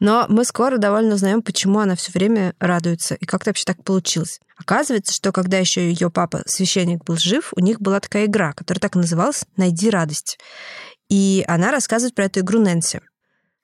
Но 0.00 0.26
мы 0.28 0.44
скоро 0.44 0.78
довольно 0.78 1.14
узнаем, 1.14 1.42
почему 1.42 1.78
она 1.78 1.94
все 1.94 2.10
время 2.10 2.54
радуется 2.58 3.14
и 3.14 3.24
как 3.24 3.42
это 3.42 3.50
вообще 3.50 3.64
так 3.64 3.84
получилось. 3.84 4.40
Оказывается, 4.58 5.12
что 5.12 5.30
когда 5.30 5.58
еще 5.58 5.88
ее 5.88 6.10
папа, 6.10 6.42
священник, 6.46 7.04
был 7.04 7.16
жив, 7.16 7.52
у 7.54 7.60
них 7.60 7.80
была 7.80 8.00
такая 8.00 8.26
игра, 8.26 8.52
которая 8.52 8.80
так 8.80 8.96
и 8.96 8.98
называлась 8.98 9.44
«Найди 9.56 9.90
радость». 9.90 10.38
И 11.08 11.44
она 11.46 11.70
рассказывает 11.70 12.16
про 12.16 12.24
эту 12.24 12.40
игру 12.40 12.58
Нэнси. 12.58 13.00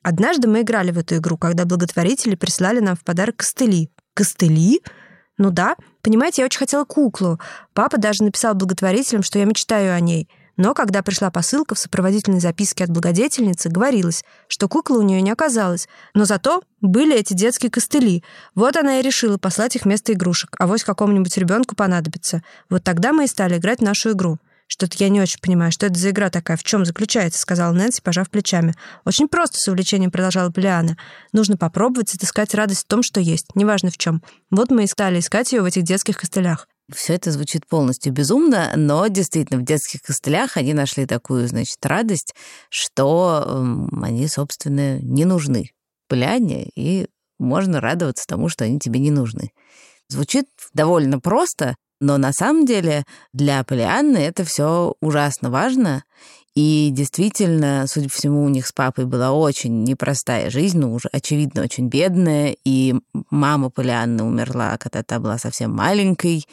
Однажды 0.03 0.47
мы 0.47 0.61
играли 0.61 0.93
в 0.93 0.99
эту 0.99 1.17
игру, 1.17 1.37
когда 1.37 1.65
благотворители 1.65 2.37
прислали 2.37 2.79
нам 2.79 2.95
в 2.95 3.03
подарок 3.03 3.39
костыли. 3.39 3.91
Костыли? 4.15 4.81
Ну 5.39 5.51
да, 5.51 5.77
понимаете, 6.03 6.43
я 6.43 6.47
очень 6.47 6.59
хотела 6.59 6.85
куклу. 6.85 7.41
Папа 7.73 7.97
даже 7.97 8.25
написал 8.25 8.55
благотворителям, 8.55 9.23
что 9.23 9.39
я 9.39 9.45
мечтаю 9.45 9.95
о 9.95 10.01
ней. 10.01 10.29
Но 10.59 10.75
когда 10.75 11.03
пришла 11.03 11.31
посылка 11.31 11.77
в 11.77 11.79
сопроводительной 11.79 12.41
записке 12.41 12.83
от 12.83 12.91
благодетельницы, 12.91 13.69
говорилось, 13.69 14.25
что 14.49 14.69
куклы 14.69 14.99
у 14.99 15.03
нее 15.03 15.23
не 15.23 15.31
оказалось. 15.31 15.89
Но 16.15 16.25
зато 16.25 16.63
были 16.81 17.17
эти 17.17 17.33
детские 17.33 17.71
костыли. 17.71 18.25
Вот 18.57 18.77
она 18.77 18.99
и 18.99 19.03
решила 19.03 19.39
послать 19.39 19.77
их 19.77 19.85
вместо 19.85 20.13
игрушек. 20.13 20.57
А 20.59 20.67
вось 20.67 20.83
какому-нибудь 20.83 21.39
ребенку 21.39 21.77
понадобится. 21.77 22.43
Вот 22.69 22.83
тогда 22.83 23.13
мы 23.13 23.25
и 23.25 23.29
стали 23.29 23.59
играть 23.59 23.79
в 23.79 23.85
нашу 23.85 24.11
игру. 24.11 24.39
Что-то 24.69 24.97
я 24.99 25.09
не 25.09 25.21
очень 25.21 25.41
понимаю, 25.41 25.73
что 25.73 25.87
это 25.87 25.99
за 25.99 26.11
игра 26.11 26.29
такая, 26.29 26.59
в 26.59 26.63
чем 26.63 26.85
заключается, 26.85 27.41
сказала 27.41 27.73
Нэнси, 27.73 28.03
пожав 28.03 28.29
плечами. 28.31 28.75
Очень 29.05 29.27
просто 29.27 29.59
с 29.59 29.67
увлечением 29.67 30.11
продолжала 30.11 30.51
Полиана. 30.51 30.97
Нужно 31.33 31.57
попробовать 31.57 32.15
отыскать 32.15 32.55
радость 32.55 32.85
в 32.85 32.87
том, 32.87 33.03
что 33.03 33.19
есть, 33.19 33.47
неважно 33.55 33.91
в 33.91 33.97
чем. 33.97 34.23
Вот 34.51 34.71
мы 34.71 34.85
и 34.85 34.87
стали 34.87 35.21
искать 35.21 35.53
ее 35.53 35.63
в 35.63 35.65
этих 35.65 35.85
детских 35.85 36.19
костылях. 36.19 36.69
Все 36.95 37.15
это 37.15 37.33
звучит 37.33 37.67
полностью 37.67 38.13
безумно, 38.13 38.73
но 38.77 39.07
действительно 39.09 39.59
в 39.59 39.65
детских 39.65 40.03
костылях 40.03 40.57
они 40.57 40.75
нашли 40.75 41.07
такую, 41.07 41.49
значит, 41.49 41.85
радость, 41.85 42.35
что 42.71 43.45
э, 43.45 44.05
они, 44.05 44.29
собственно, 44.29 44.99
не 45.01 45.25
нужны 45.25 45.71
пляне, 46.09 46.71
и 46.75 47.09
можно 47.39 47.81
радоваться 47.81 48.25
тому, 48.27 48.49
что 48.49 48.65
они 48.65 48.79
тебе 48.79 49.01
не 49.01 49.11
нужны. 49.11 49.51
Звучит 50.09 50.47
довольно 50.73 51.21
просто, 51.21 51.77
но 52.01 52.17
на 52.17 52.33
самом 52.33 52.67
деле 52.67 53.05
для 53.33 53.65
Полианны 53.65 54.19
это 54.19 54.45
все 54.45 54.95
ужасно 55.01 55.51
важно. 55.51 56.05
И 56.55 56.91
действительно, 56.93 57.85
судя 57.87 58.09
по 58.09 58.15
всему, 58.15 58.43
у 58.43 58.49
них 58.49 58.67
с 58.67 58.73
папой 58.73 59.07
была 59.07 59.31
очень 59.31 59.85
непростая 59.85 60.51
жизнь, 60.51 60.79
ну, 60.79 60.93
уже, 60.93 61.09
очевидно, 61.13 61.63
очень 61.63 61.89
бедная. 61.89 62.57
И 62.65 62.97
мама 63.31 63.71
Полианны 63.71 64.25
умерла, 64.25 64.77
когда 64.79 65.05
та 65.05 65.21
была 65.21 65.39
совсем 65.39 65.73
маленькой. 65.73 66.45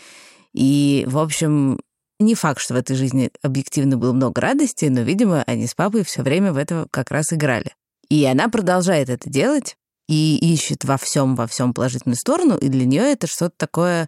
И, 0.53 1.05
в 1.07 1.17
общем, 1.17 1.79
не 2.19 2.35
факт, 2.35 2.61
что 2.61 2.75
в 2.75 2.77
этой 2.77 2.95
жизни 2.95 3.31
объективно 3.41 3.97
было 3.97 4.13
много 4.13 4.39
радости, 4.41 4.85
но, 4.85 5.01
видимо, 5.01 5.43
они 5.47 5.65
с 5.65 5.73
папой 5.73 6.03
все 6.03 6.21
время 6.21 6.53
в 6.53 6.57
это 6.57 6.87
как 6.91 7.09
раз 7.09 7.33
играли. 7.33 7.73
И 8.07 8.23
она 8.25 8.47
продолжает 8.47 9.09
это 9.09 9.27
делать 9.29 9.75
и 10.07 10.37
ищет 10.53 10.85
во 10.85 10.97
всем, 10.97 11.35
во 11.35 11.47
всем 11.47 11.73
положительную 11.73 12.15
сторону, 12.17 12.57
и 12.57 12.69
для 12.69 12.85
нее 12.85 13.03
это 13.03 13.27
что-то 13.27 13.55
такое... 13.57 14.07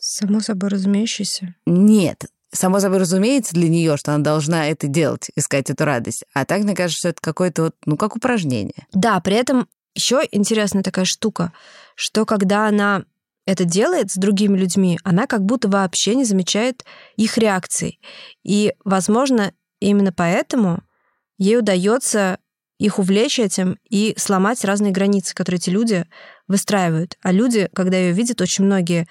Само 0.00 0.40
собой 0.40 0.70
разумеющееся. 0.70 1.54
Нет, 1.66 2.26
само 2.52 2.80
собой 2.80 2.98
разумеется 2.98 3.54
для 3.54 3.68
нее, 3.68 3.96
что 3.96 4.14
она 4.14 4.22
должна 4.22 4.68
это 4.68 4.86
делать, 4.86 5.30
искать 5.36 5.70
эту 5.70 5.84
радость. 5.84 6.24
А 6.34 6.44
так, 6.44 6.62
мне 6.62 6.74
кажется, 6.74 6.98
что 6.98 7.08
это 7.10 7.20
какое-то 7.20 7.62
вот, 7.64 7.74
ну, 7.84 7.96
как 7.96 8.16
упражнение. 8.16 8.86
Да, 8.92 9.20
при 9.20 9.36
этом 9.36 9.68
еще 9.94 10.22
интересная 10.30 10.82
такая 10.82 11.04
штука, 11.04 11.52
что 11.94 12.24
когда 12.24 12.66
она 12.66 13.04
это 13.46 13.64
делает 13.64 14.10
с 14.10 14.16
другими 14.16 14.56
людьми, 14.56 14.98
она 15.02 15.26
как 15.26 15.44
будто 15.44 15.68
вообще 15.68 16.14
не 16.14 16.24
замечает 16.24 16.84
их 17.16 17.38
реакций. 17.38 18.00
И, 18.44 18.72
возможно, 18.84 19.52
именно 19.80 20.12
поэтому 20.12 20.82
ей 21.38 21.58
удается 21.58 22.38
их 22.78 22.98
увлечь 22.98 23.38
этим 23.38 23.78
и 23.88 24.14
сломать 24.16 24.64
разные 24.64 24.92
границы, 24.92 25.34
которые 25.34 25.58
эти 25.58 25.70
люди 25.70 26.06
выстраивают. 26.48 27.16
А 27.22 27.32
люди, 27.32 27.68
когда 27.74 27.96
ее 27.96 28.12
видят, 28.12 28.40
очень 28.40 28.64
многие 28.64 29.08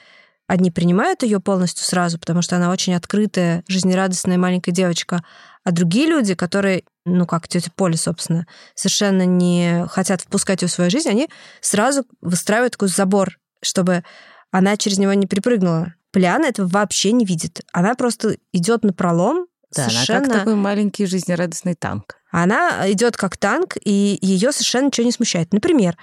Одни 0.51 0.69
принимают 0.69 1.23
ее 1.23 1.39
полностью 1.39 1.85
сразу, 1.85 2.19
потому 2.19 2.41
что 2.41 2.57
она 2.57 2.71
очень 2.71 2.93
открытая, 2.93 3.63
жизнерадостная 3.69 4.37
маленькая 4.37 4.73
девочка, 4.73 5.23
а 5.63 5.71
другие 5.71 6.07
люди, 6.07 6.35
которые, 6.35 6.83
ну 7.05 7.25
как 7.25 7.47
тетя 7.47 7.71
Поля, 7.73 7.95
собственно, 7.95 8.45
совершенно 8.75 9.25
не 9.25 9.87
хотят 9.87 10.19
впускать 10.19 10.61
ее 10.61 10.67
в 10.67 10.71
свою 10.73 10.91
жизнь, 10.91 11.07
они 11.07 11.29
сразу 11.61 12.03
выстраивают 12.19 12.73
такой 12.73 12.89
забор, 12.89 13.39
чтобы 13.63 14.03
она 14.51 14.75
через 14.75 14.97
него 14.97 15.13
не 15.13 15.25
перепрыгнула. 15.25 15.93
Пляна 16.11 16.47
этого 16.47 16.67
вообще 16.67 17.13
не 17.13 17.23
видит. 17.23 17.61
Она 17.71 17.95
просто 17.95 18.35
идет 18.51 18.83
на 18.83 18.91
пролом. 18.91 19.47
Да, 19.73 19.87
совершенно... 19.87 20.17
она 20.17 20.27
как 20.27 20.37
такой 20.39 20.55
маленький 20.55 21.05
жизнерадостный 21.05 21.75
танк. 21.75 22.17
Она 22.29 22.91
идет 22.91 23.15
как 23.15 23.37
танк, 23.37 23.77
и 23.81 24.19
ее 24.21 24.51
совершенно 24.51 24.87
ничего 24.87 25.05
не 25.05 25.13
смущает. 25.13 25.53
Например, 25.53 25.97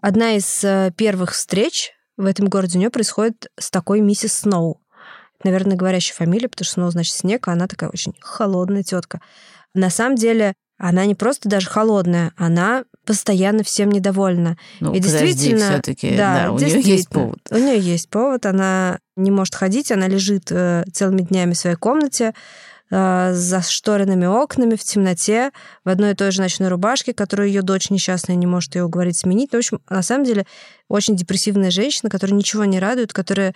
одна 0.00 0.32
из 0.32 0.64
э, 0.64 0.92
первых 0.96 1.32
встреч 1.32 1.92
в 2.16 2.26
этом 2.26 2.48
городе 2.48 2.78
у 2.78 2.80
нее 2.80 2.90
происходит 2.90 3.46
с 3.58 3.70
такой 3.70 4.00
миссис 4.00 4.34
Сноу. 4.34 4.80
Наверное, 5.44 5.76
говорящая 5.76 6.16
фамилия, 6.16 6.48
потому 6.48 6.64
что 6.64 6.74
Сноу 6.74 6.90
значит 6.90 7.14
снег, 7.14 7.48
а 7.48 7.52
она 7.52 7.66
такая 7.66 7.90
очень 7.90 8.14
холодная 8.20 8.82
тетка. 8.82 9.20
На 9.74 9.90
самом 9.90 10.16
деле, 10.16 10.54
она 10.78 11.06
не 11.06 11.14
просто 11.14 11.48
даже 11.48 11.68
холодная, 11.68 12.32
она 12.36 12.84
постоянно 13.06 13.62
всем 13.62 13.90
недовольна. 13.90 14.56
Ну, 14.80 14.92
и 14.92 15.00
действительно, 15.00 15.72
все-таки, 15.72 16.16
да, 16.16 16.44
да, 16.44 16.52
у 16.52 16.58
нее 16.58 16.80
есть 16.80 17.08
повод. 17.08 17.38
У 17.50 17.56
нее 17.56 17.78
есть 17.78 18.08
повод, 18.08 18.46
она 18.46 18.98
не 19.16 19.30
может 19.30 19.54
ходить, 19.54 19.92
она 19.92 20.08
лежит 20.08 20.50
э, 20.50 20.84
целыми 20.92 21.22
днями 21.22 21.52
в 21.52 21.58
своей 21.58 21.76
комнате, 21.76 22.34
Э, 22.94 23.32
за 23.32 23.62
шторенными 23.62 24.26
окнами, 24.26 24.76
в 24.76 24.84
темноте, 24.84 25.50
в 25.82 25.88
одной 25.88 26.10
и 26.10 26.14
той 26.14 26.30
же 26.30 26.42
ночной 26.42 26.68
рубашке, 26.68 27.14
которую 27.14 27.48
ее 27.48 27.62
дочь 27.62 27.88
несчастная 27.88 28.36
не 28.36 28.46
может 28.46 28.74
ее 28.74 28.84
уговорить 28.84 29.18
сменить. 29.18 29.52
В 29.52 29.56
общем, 29.56 29.80
на 29.88 30.02
самом 30.02 30.26
деле, 30.26 30.44
очень 30.88 31.16
депрессивная 31.16 31.70
женщина, 31.70 32.10
которая 32.10 32.36
ничего 32.36 32.66
не 32.66 32.78
радует, 32.78 33.14
которая 33.14 33.54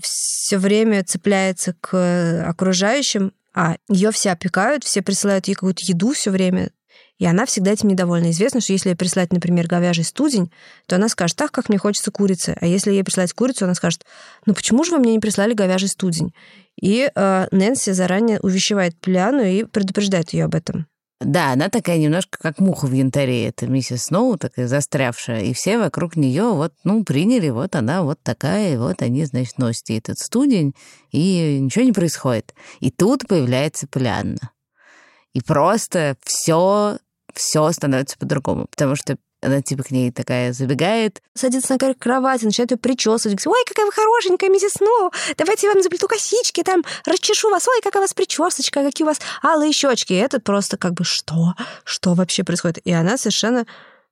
все 0.00 0.56
время 0.56 1.04
цепляется 1.04 1.74
к 1.82 2.48
окружающим, 2.48 3.34
а 3.52 3.76
ее 3.90 4.10
все 4.10 4.30
опекают, 4.30 4.84
все 4.84 5.02
присылают 5.02 5.48
ей 5.48 5.54
какую-то 5.54 5.84
еду 5.84 6.14
все 6.14 6.30
время, 6.30 6.70
и 7.18 7.26
она 7.26 7.44
всегда 7.44 7.72
этим 7.72 7.88
недовольна. 7.88 8.30
Известно, 8.30 8.62
что 8.62 8.72
если 8.72 8.90
ей 8.90 8.94
прислать, 8.94 9.34
например, 9.34 9.66
говяжий 9.66 10.04
студень, 10.04 10.50
то 10.86 10.96
она 10.96 11.10
скажет, 11.10 11.36
так, 11.36 11.50
как 11.50 11.68
мне 11.68 11.76
хочется 11.76 12.10
курицы. 12.10 12.56
А 12.58 12.64
если 12.64 12.92
ей 12.92 13.04
прислать 13.04 13.34
курицу, 13.34 13.66
она 13.66 13.74
скажет, 13.74 14.06
ну 14.46 14.54
почему 14.54 14.82
же 14.84 14.92
вы 14.92 14.98
мне 14.98 15.12
не 15.12 15.18
прислали 15.18 15.52
говяжий 15.52 15.88
студень? 15.88 16.32
И 16.80 17.10
э, 17.12 17.46
Нэнси 17.50 17.92
заранее 17.92 18.40
увещевает 18.40 18.98
Пляну 19.00 19.42
и 19.42 19.64
предупреждает 19.64 20.32
ее 20.32 20.44
об 20.44 20.54
этом. 20.54 20.86
Да, 21.20 21.52
она 21.52 21.68
такая 21.68 21.98
немножко 21.98 22.38
как 22.38 22.60
муха 22.60 22.86
в 22.86 22.92
янтаре, 22.92 23.48
это 23.48 23.66
миссис 23.66 24.04
Сноу, 24.04 24.38
такая 24.38 24.68
застрявшая, 24.68 25.42
и 25.42 25.52
все 25.52 25.76
вокруг 25.76 26.14
нее 26.14 26.52
вот, 26.52 26.72
ну, 26.84 27.02
приняли, 27.02 27.48
вот 27.48 27.74
она 27.74 28.04
вот 28.04 28.20
такая, 28.22 28.74
и 28.74 28.76
вот 28.76 29.02
они, 29.02 29.24
значит, 29.24 29.58
носят 29.58 29.88
ей 29.88 29.98
этот 29.98 30.18
студень, 30.18 30.76
и 31.10 31.58
ничего 31.60 31.84
не 31.84 31.92
происходит. 31.92 32.54
И 32.78 32.92
тут 32.92 33.26
появляется 33.26 33.88
Полианна. 33.88 34.52
И 35.32 35.40
просто 35.40 36.16
все 36.22 36.98
все 37.34 37.70
становится 37.72 38.16
по-другому, 38.18 38.66
потому 38.70 38.96
что 38.96 39.16
она 39.40 39.62
типа 39.62 39.84
к 39.84 39.90
ней 39.90 40.10
такая 40.10 40.52
забегает. 40.52 41.22
Садится 41.34 41.72
на 41.72 41.78
край 41.78 41.94
кровати, 41.94 42.44
начинает 42.44 42.72
ее 42.72 42.76
причесывать. 42.76 43.46
Ой, 43.46 43.64
какая 43.66 43.86
вы 43.86 43.92
хорошенькая, 43.92 44.50
миссис 44.50 44.72
Сноу. 44.72 45.12
Давайте 45.36 45.66
я 45.66 45.72
вам 45.72 45.82
заплету 45.82 46.08
косички, 46.08 46.62
там 46.62 46.84
расчешу 47.04 47.50
вас. 47.50 47.66
Ой, 47.68 47.80
какая 47.82 48.00
у 48.00 48.02
вас 48.02 48.14
причесочка, 48.14 48.82
какие 48.82 49.04
у 49.04 49.08
вас 49.08 49.20
алые 49.42 49.72
щечки. 49.72 50.12
И 50.12 50.16
это 50.16 50.40
просто 50.40 50.76
как 50.76 50.94
бы 50.94 51.04
что? 51.04 51.54
Что 51.84 52.14
вообще 52.14 52.42
происходит? 52.42 52.78
И 52.84 52.92
она 52.92 53.16
совершенно 53.16 53.66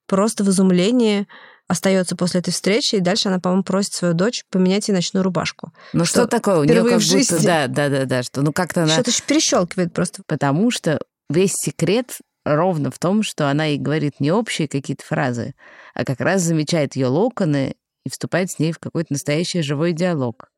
просто 0.05 0.43
в 0.43 0.49
изумлении 0.49 1.27
остается 1.67 2.15
после 2.15 2.39
этой 2.39 2.51
встречи, 2.51 2.95
и 2.95 2.99
дальше 2.99 3.27
она, 3.27 3.39
по-моему, 3.39 3.63
просит 3.63 3.93
свою 3.93 4.13
дочь 4.13 4.45
поменять 4.49 4.87
ей 4.87 4.93
ночную 4.93 5.23
рубашку. 5.23 5.73
Ну 5.91 6.05
что, 6.05 6.21
что 6.21 6.27
такое? 6.27 6.59
У 6.59 6.63
нее 6.63 6.83
как 6.83 7.01
будто, 7.01 7.43
да, 7.43 7.67
да, 7.67 7.89
да, 7.89 8.05
да, 8.05 8.23
что 8.23 8.41
ну 8.41 8.53
как-то 8.53 8.83
она... 8.83 8.93
Что-то 8.93 9.11
перещелкивает 9.23 9.93
просто. 9.93 10.23
Потому 10.25 10.71
что 10.71 11.01
весь 11.29 11.53
секрет 11.53 12.19
ровно 12.55 12.91
в 12.91 12.99
том, 12.99 13.23
что 13.23 13.49
она 13.49 13.65
ей 13.65 13.77
говорит 13.77 14.19
не 14.19 14.31
общие 14.31 14.67
какие-то 14.67 15.03
фразы, 15.03 15.55
а 15.93 16.05
как 16.05 16.19
раз 16.19 16.41
замечает 16.41 16.95
ее 16.95 17.07
локоны 17.07 17.75
и 18.05 18.09
вступает 18.09 18.51
с 18.51 18.59
ней 18.59 18.71
в 18.71 18.79
какой-то 18.79 19.13
настоящий 19.13 19.61
живой 19.61 19.93
диалог. 19.93 20.49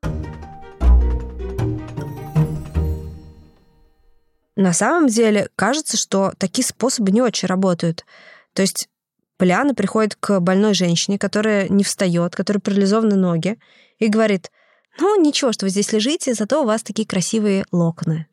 На 4.56 4.74
самом 4.74 5.08
деле 5.08 5.50
кажется, 5.56 5.96
что 5.96 6.34
такие 6.38 6.66
способы 6.66 7.12
не 7.12 7.22
очень 7.22 7.48
работают. 7.48 8.06
То 8.54 8.62
есть 8.62 8.90
Поляна 9.38 9.74
приходит 9.74 10.16
к 10.16 10.42
больной 10.42 10.74
женщине, 10.74 11.18
которая 11.18 11.70
не 11.70 11.86
встает, 11.86 12.36
которая 12.36 12.60
парализованы 12.60 13.16
ноги, 13.16 13.58
и 13.98 14.10
говорит, 14.10 14.52
ну, 15.00 15.20
ничего, 15.20 15.54
что 15.54 15.66
вы 15.66 15.70
здесь 15.70 15.94
лежите, 15.94 16.34
зато 16.34 16.62
у 16.62 16.66
вас 16.66 16.84
такие 16.84 17.08
красивые 17.08 17.64
локоны. 17.72 18.28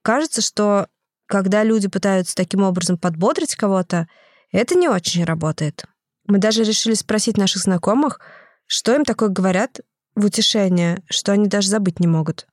Кажется, 0.00 0.40
что 0.40 0.88
когда 1.26 1.64
люди 1.64 1.88
пытаются 1.88 2.34
таким 2.34 2.62
образом 2.62 2.98
подбодрить 2.98 3.54
кого-то, 3.54 4.08
это 4.52 4.74
не 4.74 4.88
очень 4.88 5.24
работает. 5.24 5.84
Мы 6.26 6.38
даже 6.38 6.64
решили 6.64 6.94
спросить 6.94 7.36
наших 7.36 7.62
знакомых, 7.62 8.20
что 8.66 8.94
им 8.94 9.04
такое 9.04 9.28
говорят 9.28 9.80
в 10.14 10.24
утешение, 10.24 11.02
что 11.08 11.32
они 11.32 11.46
даже 11.46 11.68
забыть 11.68 12.00
не 12.00 12.06
могут. 12.06 12.46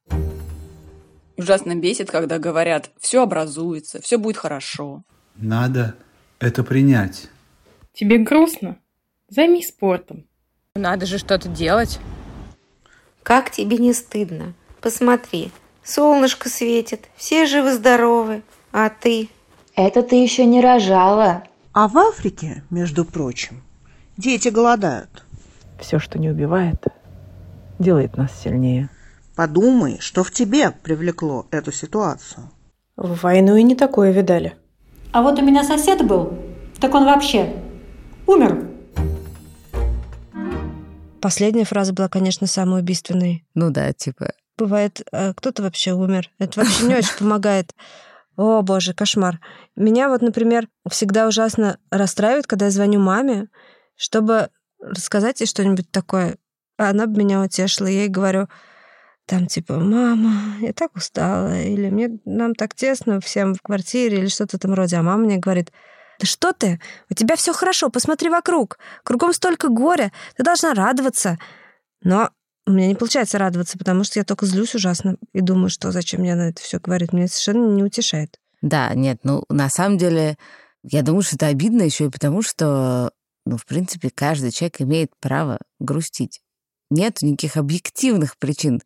Ужасно 1.38 1.76
бесит, 1.76 2.12
когда 2.12 2.38
говорят, 2.38 2.92
все 3.00 3.24
образуется, 3.24 4.02
все 4.02 4.18
будет 4.18 4.38
хорошо. 4.38 5.04
Надо 5.36 5.96
это 6.40 6.64
принять. 6.64 7.30
Тебе 7.94 8.20
грустно? 8.20 8.78
Займись 9.30 9.70
спортом. 9.70 10.28
Надо 10.76 11.06
же 11.06 11.18
что-то 11.18 11.48
делать. 11.48 12.00
Как 13.24 13.50
тебе 13.50 13.78
не 13.78 13.94
стыдно? 13.94 14.54
Посмотри, 14.82 15.52
солнышко 15.84 16.50
светит, 16.50 17.08
все 17.16 17.46
живы-здоровы, 17.46 18.44
а 18.74 18.90
ты? 18.90 19.30
Это 19.76 20.02
ты 20.02 20.22
еще 20.22 20.46
не 20.46 20.60
рожала. 20.60 21.44
А 21.74 21.88
в 21.88 21.98
Африке, 21.98 22.64
между 22.72 23.06
прочим, 23.06 23.62
дети 24.18 24.50
голодают. 24.50 25.24
Все, 25.80 26.00
что 26.00 26.18
не 26.18 26.30
убивает, 26.30 26.84
делает 27.78 28.18
нас 28.18 28.32
сильнее. 28.42 28.90
Подумай, 29.36 29.98
что 30.00 30.24
в 30.24 30.32
тебе 30.32 30.72
привлекло 30.72 31.46
эту 31.52 31.72
ситуацию. 31.72 32.50
В 32.96 33.22
войну 33.22 33.56
и 33.56 33.64
не 33.64 33.76
такое 33.76 34.12
видали. 34.12 34.56
А 35.12 35.22
вот 35.22 35.40
у 35.40 35.46
меня 35.46 35.64
сосед 35.64 36.06
был, 36.06 36.34
так 36.80 36.96
он 36.96 37.06
вообще 37.06 37.54
умер. 38.26 38.70
Последняя 41.22 41.66
фраза 41.66 41.94
была, 41.94 42.10
конечно, 42.10 42.48
самой 42.48 42.82
убийственной. 42.82 43.46
Ну 43.54 43.70
да, 43.70 43.94
типа... 43.94 44.34
Бывает, 44.58 45.02
э, 45.12 45.34
кто-то 45.34 45.64
вообще 45.64 45.94
умер. 45.94 46.30
Это 46.38 46.60
вообще 46.60 46.86
не 46.86 46.96
очень 46.96 47.18
помогает. 47.18 47.74
О, 48.36 48.62
боже, 48.62 48.94
кошмар. 48.94 49.40
Меня 49.76 50.10
вот, 50.10 50.22
например, 50.22 50.68
всегда 50.90 51.28
ужасно 51.28 51.78
расстраивает, 51.92 52.48
когда 52.48 52.66
я 52.66 52.72
звоню 52.72 53.00
маме, 53.00 53.48
чтобы 53.96 54.50
рассказать 54.80 55.40
ей 55.42 55.48
что-нибудь 55.48 55.92
такое. 55.92 56.38
А 56.78 56.90
она 56.90 57.06
бы 57.06 57.20
меня 57.20 57.42
утешила. 57.42 57.88
Я 57.88 58.02
ей 58.02 58.10
говорю, 58.10 58.48
там 59.26 59.48
типа, 59.48 59.80
мама, 59.80 60.58
я 60.62 60.74
так 60.74 60.96
устала, 60.96 61.62
или 61.62 61.90
мне 61.90 62.20
нам 62.26 62.56
так 62.56 62.74
тесно 62.74 63.22
всем 63.22 63.54
в 63.54 63.62
квартире, 63.62 64.18
или 64.18 64.28
что-то 64.28 64.58
в 64.58 64.60
этом 64.60 64.74
роде. 64.74 64.98
А 64.98 65.04
мама 65.04 65.24
мне 65.24 65.38
говорит, 65.38 65.72
да 66.20 66.26
что 66.26 66.54
ты? 66.54 66.82
У 67.10 67.14
тебя 67.14 67.36
все 67.36 67.54
хорошо, 67.54 67.90
посмотри 67.90 68.30
вокруг. 68.30 68.80
Кругом 69.04 69.34
столько 69.34 69.70
горя, 69.70 70.12
ты 70.36 70.44
должна 70.44 70.74
радоваться. 70.74 71.38
Но 72.02 72.32
у 72.66 72.72
меня 72.72 72.88
не 72.88 72.96
получается 72.96 73.38
радоваться, 73.38 73.78
потому 73.78 74.04
что 74.04 74.20
я 74.20 74.24
только 74.24 74.46
злюсь 74.46 74.76
ужасно 74.76 75.18
и 75.34 75.42
думаю, 75.42 75.70
что 75.70 75.92
зачем 75.92 76.22
мне 76.22 76.36
на 76.36 76.50
это 76.50 76.62
все 76.62 76.80
говорит. 76.80 77.14
Меня 77.14 77.28
совершенно 77.28 77.74
не 77.74 77.84
утешает. 77.84 78.40
Да, 78.62 78.94
нет, 78.94 79.20
ну, 79.24 79.44
на 79.50 79.70
самом 79.70 79.98
деле, 79.98 80.38
я 80.84 81.02
думаю, 81.02 81.24
что 81.24 81.36
это 81.36 81.48
обидно 81.48 81.82
еще 81.82 82.06
и 82.06 82.10
потому, 82.10 82.42
что, 82.42 83.12
ну, 83.46 83.58
в 83.58 83.66
принципе, 83.66 84.10
каждый 84.10 84.52
человек 84.52 84.82
имеет 84.82 85.12
право 85.20 85.60
грустить. 85.80 86.42
Нет 86.90 87.22
никаких 87.22 87.58
объективных 87.58 88.38
причин. 88.38 88.82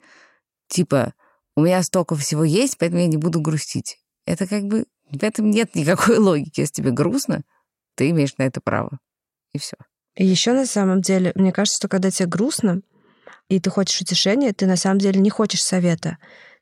Типа, 0.68 1.14
у 1.56 1.62
меня 1.62 1.84
столько 1.84 2.16
всего 2.16 2.44
есть, 2.44 2.78
поэтому 2.80 3.02
я 3.02 3.08
не 3.08 3.18
буду 3.18 3.40
грустить. 3.40 4.00
Это 4.26 4.48
как 4.48 4.64
бы 4.64 4.86
в 5.12 5.24
этом 5.24 5.52
нет 5.52 5.76
никакой 5.76 6.18
логики. 6.18 6.62
Если 6.62 6.76
тебе 6.76 6.92
грустно, 6.92 7.44
ты 7.96 8.10
имеешь 8.10 8.36
на 8.38 8.44
это 8.44 8.62
право. 8.62 9.00
И 9.54 9.60
все. 9.60 9.78
И 10.16 10.26
еще 10.26 10.54
на 10.54 10.66
самом 10.66 11.02
деле, 11.02 11.32
мне 11.36 11.52
кажется, 11.52 11.78
что 11.78 11.88
когда 11.88 12.10
тебе 12.10 12.28
грустно, 12.28 12.82
и 13.50 13.60
ты 13.60 13.70
хочешь 13.70 14.02
утешения, 14.02 14.54
ты 14.54 14.66
на 14.66 14.76
самом 14.76 15.00
деле 15.00 15.20
не 15.20 15.30
хочешь 15.30 15.64
совета. 15.64 16.18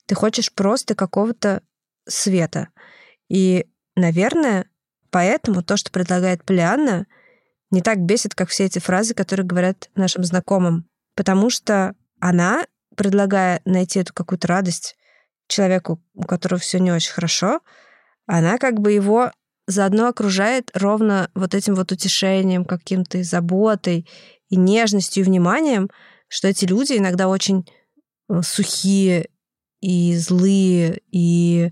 Ты 0.06 0.16
хочешь 0.16 0.52
просто 0.54 0.96
какого-то 0.96 1.62
света. 2.08 2.70
И, 3.28 3.66
наверное, 3.96 4.70
поэтому 5.10 5.64
то, 5.64 5.78
что 5.78 5.92
предлагает 5.92 6.44
Полианна, 6.44 7.08
не 7.72 7.82
так 7.82 8.00
бесит, 8.00 8.36
как 8.36 8.50
все 8.50 8.66
эти 8.66 8.80
фразы, 8.80 9.14
которые 9.14 9.46
говорят 9.46 9.90
нашим 9.96 10.24
знакомым. 10.24 10.88
Потому 11.16 11.50
что 11.50 11.96
она, 12.20 12.66
предлагая 12.96 13.62
найти 13.66 14.00
эту 14.00 14.14
какую-то 14.14 14.48
радость 14.48 14.96
человеку, 15.48 16.02
у 16.14 16.24
которого 16.24 16.60
все 16.60 16.80
не 16.80 16.92
очень 16.92 17.12
хорошо, 17.12 17.62
она 18.28 18.58
как 18.58 18.80
бы 18.80 18.92
его 18.92 19.32
заодно 19.68 20.08
окружает 20.08 20.72
ровно 20.74 21.30
вот 21.34 21.56
этим 21.56 21.76
вот 21.76 21.92
утешением, 21.92 22.66
каким-то 22.66 23.24
заботой 23.24 24.08
и 24.50 24.56
нежностью 24.56 25.24
и 25.24 25.26
вниманием, 25.26 25.90
что 26.28 26.48
эти 26.48 26.66
люди 26.66 26.94
иногда 26.94 27.28
очень 27.28 27.68
э, 28.30 28.42
сухие 28.44 29.30
и 29.82 30.16
злые, 30.18 31.02
и 31.12 31.72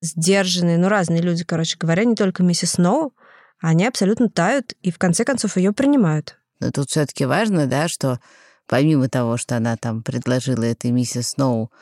сдержанные, 0.00 0.78
ну, 0.78 0.88
разные 0.88 1.20
люди, 1.20 1.44
короче 1.44 1.76
говоря, 1.78 2.04
не 2.04 2.14
только 2.14 2.42
миссис 2.42 2.72
Сноу, 2.72 3.14
они 3.60 3.86
абсолютно 3.86 4.28
тают 4.28 4.74
и 4.82 4.90
в 4.90 4.98
конце 4.98 5.24
концов 5.24 5.56
ее 5.56 5.72
принимают. 5.72 6.38
Но 6.60 6.70
тут 6.70 6.90
все-таки 6.90 7.24
важно, 7.24 7.66
да, 7.66 7.88
что 7.88 8.20
помимо 8.66 9.08
того, 9.08 9.36
что 9.36 9.56
она 9.56 9.76
там 9.76 10.02
предложила 10.02 10.64
этой 10.64 10.90
миссис 10.90 11.30
Сноу 11.30 11.72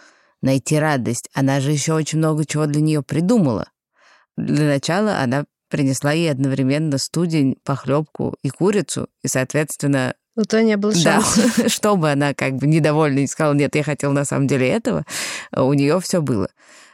найти 0.43 0.79
радость, 0.79 1.29
она 1.35 1.61
же 1.61 1.73
еще 1.73 1.95
очень 1.95 2.19
много 2.19 2.45
чего 2.45 2.67
для 2.67 2.81
нее 2.81 3.03
придумала. 3.03 3.71
Для 4.37 4.67
начала 4.67 5.19
она 5.19 5.47
принесла 5.69 6.13
ей 6.13 6.31
одновременно 6.31 6.99
студень, 6.99 7.57
похлебку 7.65 8.37
и 8.43 8.51
курицу, 8.51 9.09
и, 9.23 9.29
соответственно... 9.29 10.15
У 10.37 10.43
то 10.43 10.63
не 10.63 10.77
было 10.77 10.95
шанса. 10.95 11.51
Да, 11.57 11.69
чтобы 11.69 12.11
она 12.11 12.35
как 12.35 12.57
бы 12.57 12.67
недовольна 12.67 13.21
и 13.21 13.27
сказала, 13.27 13.55
нет, 13.55 13.75
я 13.75 13.83
хотела 13.83 14.13
на 14.13 14.25
самом 14.25 14.47
деле 14.47 14.69
этого, 14.69 15.05
у 15.53 15.73
нее 15.73 15.99
все 16.01 16.21
было. 16.21 16.49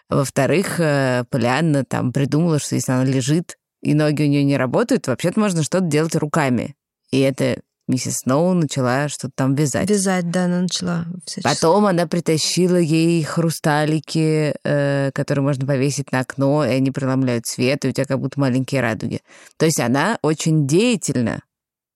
Во-вторых, 0.09 0.79
э, 0.79 1.25
Полианна 1.31 1.85
там 1.85 2.13
придумала, 2.13 2.59
что 2.59 2.77
если 2.77 2.93
она 2.93 3.05
лежит, 3.05 3.57
и 3.83 3.95
ноги 3.95 4.23
у 4.23 4.29
нее 4.29 4.45
не 4.45 4.57
работают, 4.57 5.09
вообще-то 5.09 5.41
можно 5.41 5.63
что-то 5.63 5.87
делать 5.87 6.15
руками. 6.15 6.77
И 7.11 7.19
это 7.19 7.61
миссис 7.89 8.19
Сноу 8.23 8.53
начала 8.53 9.09
что-то 9.09 9.33
там 9.35 9.55
вязать. 9.55 9.91
Вязать, 9.91 10.31
да, 10.31 10.45
она 10.45 10.61
начала. 10.61 11.07
Потом 11.43 11.87
она 11.87 12.07
притащила 12.07 12.77
ей 12.77 13.23
хрусталики, 13.25 14.55
э, 14.65 15.11
которые 15.13 15.43
можно 15.43 15.67
повесить 15.67 16.13
на 16.13 16.21
окно, 16.21 16.65
и 16.65 16.71
они 16.71 16.91
преломляют 16.91 17.47
свет, 17.47 17.85
и 17.85 17.89
у 17.89 17.93
тебя 17.93 18.05
как 18.05 18.21
будто 18.21 18.39
маленькие 18.39 18.83
радуги. 18.83 19.21
То 19.57 19.67
есть 19.67 19.81
она 19.81 20.19
очень 20.23 20.69
деятельно 20.69 21.43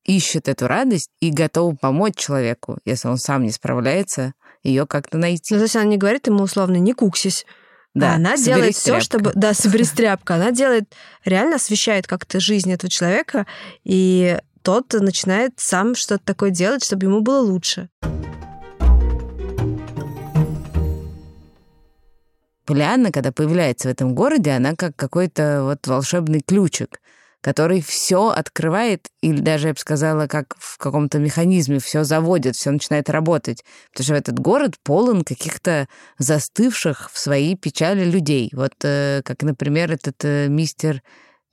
ищет 0.07 0.49
эту 0.49 0.67
радость 0.67 1.11
и 1.21 1.31
готова 1.31 1.75
помочь 1.75 2.17
человеку, 2.17 2.79
если 2.85 3.09
он 3.09 3.19
сам 3.19 3.43
не 3.43 3.51
справляется, 3.51 4.35
ее 4.63 4.87
как-то 4.87 5.19
найти. 5.19 5.55
Ну, 5.55 5.61
то 5.61 5.65
есть 5.65 5.77
она 5.77 5.85
не 5.85 5.97
говорит 5.97 6.27
ему 6.27 6.45
условно 6.45 6.77
«не 6.77 6.93
куксись», 6.93 7.45
да, 7.95 8.17
она 8.17 8.37
делает 8.37 8.77
все, 8.77 9.01
чтобы... 9.01 9.33
Да, 9.35 9.55
собери 9.55 9.85
тряпка. 9.85 10.35
Она 10.35 10.51
делает, 10.51 10.95
реально 11.25 11.57
освещает 11.57 12.07
как-то 12.07 12.41
жизнь 12.41 12.71
этого 12.71 12.91
человека, 12.91 13.47
и 13.85 14.39
тот 14.61 14.93
начинает 14.93 15.55
сам 15.57 15.95
что-то 15.95 16.23
такое 16.23 16.51
делать, 16.51 16.85
чтобы 16.85 17.07
ему 17.07 17.23
было 17.23 17.41
лучше. 17.41 17.89
Полианна, 22.67 23.13
когда 23.13 23.33
появляется 23.33 23.89
в 23.89 23.93
этом 23.93 24.15
городе, 24.15 24.51
она 24.51 24.75
как 24.75 24.95
какой-то 24.95 25.63
вот 25.63 25.87
волшебный 25.87 26.41
ключик, 26.41 27.01
который 27.47 27.81
все 27.81 28.31
открывает, 28.31 29.07
или 29.23 29.41
даже, 29.41 29.69
я 29.69 29.73
бы 29.73 29.79
сказала, 29.79 30.27
как 30.27 30.57
в 30.59 30.79
каком-то 30.79 31.21
механизме 31.21 31.79
все 31.79 32.03
заводит, 32.03 32.57
все 32.57 32.73
начинает 32.73 33.09
работать. 33.09 33.63
Потому 33.93 34.05
что 34.05 34.15
этот 34.17 34.41
город 34.41 34.75
полон 34.83 35.23
каких-то 35.23 35.87
застывших 36.19 37.09
в 37.13 37.17
своей 37.17 37.55
печали 37.55 38.05
людей. 38.05 38.51
Вот 38.53 38.73
э, 38.83 39.23
как, 39.25 39.45
например, 39.45 39.93
этот 39.93 40.25
э, 40.25 40.49
мистер 40.49 41.03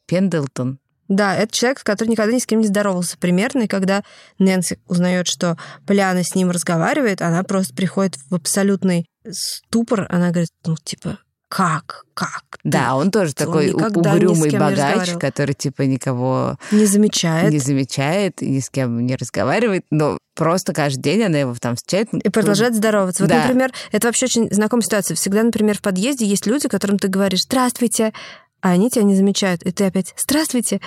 Пендлтон, 0.07 0.79
да, 1.09 1.35
это 1.35 1.53
человек, 1.53 1.83
который 1.83 2.09
никогда 2.09 2.33
ни 2.33 2.39
с 2.39 2.47
кем 2.47 2.61
не 2.61 2.67
здоровался 2.67 3.15
примерно, 3.19 3.63
и 3.63 3.67
когда 3.67 4.03
Нэнси 4.39 4.79
узнает, 4.87 5.27
что 5.27 5.59
Поляна 5.85 6.23
с 6.23 6.33
ним 6.33 6.49
разговаривает, 6.49 7.21
она 7.21 7.43
просто 7.43 7.75
приходит 7.75 8.15
в 8.31 8.33
абсолютный 8.33 9.05
ступор, 9.29 10.07
она 10.09 10.31
говорит, 10.31 10.49
ну, 10.65 10.75
типа, 10.75 11.19
как, 11.55 12.05
как? 12.15 12.43
Да, 12.63 12.95
он 12.95 13.11
тоже 13.11 13.27
он 13.27 13.33
такой 13.45 13.71
угрюмый 13.73 14.49
богач, 14.49 15.11
который 15.19 15.53
типа 15.53 15.83
никого 15.83 16.57
не 16.71 16.87
замечает, 16.87 17.51
не 17.51 17.59
замечает 17.59 18.41
и 18.41 18.49
ни 18.49 18.59
с 18.59 18.71
кем 18.71 19.05
не 19.05 19.15
разговаривает, 19.15 19.85
но 19.91 20.17
просто 20.33 20.73
каждый 20.73 21.03
день 21.03 21.21
она 21.21 21.37
его 21.37 21.53
там 21.61 21.75
встречает. 21.75 22.11
И 22.11 22.29
продолжает 22.29 22.73
здороваться. 22.73 23.21
Вот, 23.21 23.29
да. 23.29 23.43
например, 23.43 23.71
это 23.91 24.07
вообще 24.07 24.25
очень 24.25 24.51
знакомая 24.51 24.81
ситуация. 24.81 25.13
Всегда, 25.13 25.43
например, 25.43 25.77
в 25.77 25.83
подъезде 25.83 26.25
есть 26.25 26.47
люди, 26.47 26.67
которым 26.67 26.97
ты 26.97 27.07
говоришь 27.07 27.43
«Здравствуйте», 27.43 28.13
а 28.61 28.71
они 28.71 28.89
тебя 28.89 29.03
не 29.03 29.15
замечают. 29.15 29.61
И 29.61 29.71
ты 29.71 29.85
опять 29.85 30.15
«Здравствуйте!» 30.17 30.81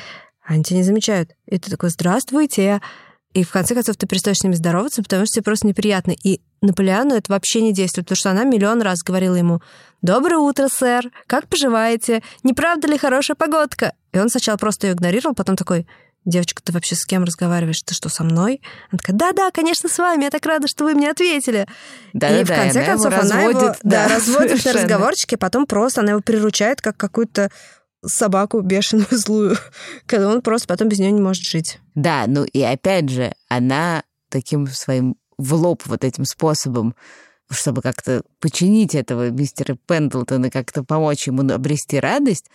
а 0.49 0.55
они 0.55 0.65
тебя 0.65 0.79
не 0.79 0.85
замечают. 0.85 1.31
И 1.47 1.59
ты 1.59 1.71
такой 1.71 1.91
«Здравствуйте!» 1.91 2.81
И 3.35 3.45
в 3.45 3.53
конце 3.53 3.75
концов 3.75 3.97
ты 3.97 4.09
перестаешь 4.09 4.39
с 4.39 4.43
ними 4.43 4.55
здороваться, 4.55 5.03
потому 5.03 5.27
что 5.27 5.35
тебе 5.35 5.45
просто 5.45 5.67
неприятно. 5.69 6.13
И 6.25 6.41
Наполеону 6.63 7.15
это 7.15 7.33
вообще 7.33 7.61
не 7.61 7.73
действует, 7.73 8.07
потому 8.07 8.17
что 8.17 8.31
она 8.31 8.45
миллион 8.45 8.83
раз 8.83 9.03
говорила 9.03 9.35
ему 9.35 9.61
«Доброе 10.03 10.39
утро, 10.39 10.69
сэр! 10.69 11.11
Как 11.27 11.49
поживаете? 11.49 12.23
Не 12.43 12.55
правда 12.55 12.89
ли 12.89 12.99
хорошая 12.99 13.35
погодка?» 13.35 13.93
И 14.13 14.19
он 14.19 14.29
сначала 14.29 14.57
просто 14.57 14.87
ее 14.87 14.95
игнорировал, 14.95 15.35
потом 15.35 15.57
такой 15.57 15.87
девочка, 16.27 16.63
ты 16.63 16.73
вообще 16.73 16.95
с 16.95 17.07
кем 17.07 17.25
разговариваешь? 17.25 17.83
Ты 17.83 17.95
что, 17.95 18.09
со 18.09 18.25
мной? 18.25 18.61
Она 18.91 18.99
такая, 18.99 19.17
да-да, 19.17 19.51
конечно, 19.51 19.89
с 19.89 19.97
вами, 19.97 20.25
я 20.25 20.31
так 20.31 20.45
рада, 20.45 20.69
что 20.69 20.85
вы 20.85 20.95
мне 20.95 21.11
ответили. 21.11 21.67
Да, 22.13 22.41
и 22.41 22.45
в 22.45 22.49
конце 22.49 22.81
она 22.81 22.87
концов 22.87 23.13
его 23.13 23.23
она 23.23 23.41
его 23.43 23.53
разводит, 23.53 23.79
да, 23.83 24.09
да, 24.09 24.09
разводит 24.15 24.65
на 24.65 24.73
разговорчике, 24.73 25.37
потом 25.37 25.67
просто 25.67 26.01
она 26.03 26.11
его 26.11 26.21
приручает 26.21 26.81
как 26.81 26.97
какую-то 26.97 27.51
собаку 28.05 28.61
бешеную 28.61 29.07
злую, 29.11 29.57
когда 30.07 30.29
он 30.29 30.43
просто 30.43 30.67
потом 30.69 30.89
без 30.89 30.99
нее 30.99 31.13
не 31.13 31.21
может 31.21 31.45
жить. 31.45 31.79
Да, 31.95 32.25
ну 32.27 32.45
и 32.45 32.61
опять 32.61 33.09
же, 33.09 33.33
она 33.49 34.03
таким 34.29 34.67
своим 34.67 35.17
в 35.39 35.55
лоб 35.55 35.83
вот 35.87 36.05
этим 36.05 36.25
способом, 36.25 36.95
чтобы 37.51 37.83
как-то 37.83 38.23
починить 38.41 38.95
этого 38.95 39.31
мистера 39.31 39.77
Пендлтона, 39.87 40.51
как-то 40.51 40.83
помочь 40.83 41.27
ему 41.27 41.43
обрести 41.53 42.01
радость, 42.01 42.47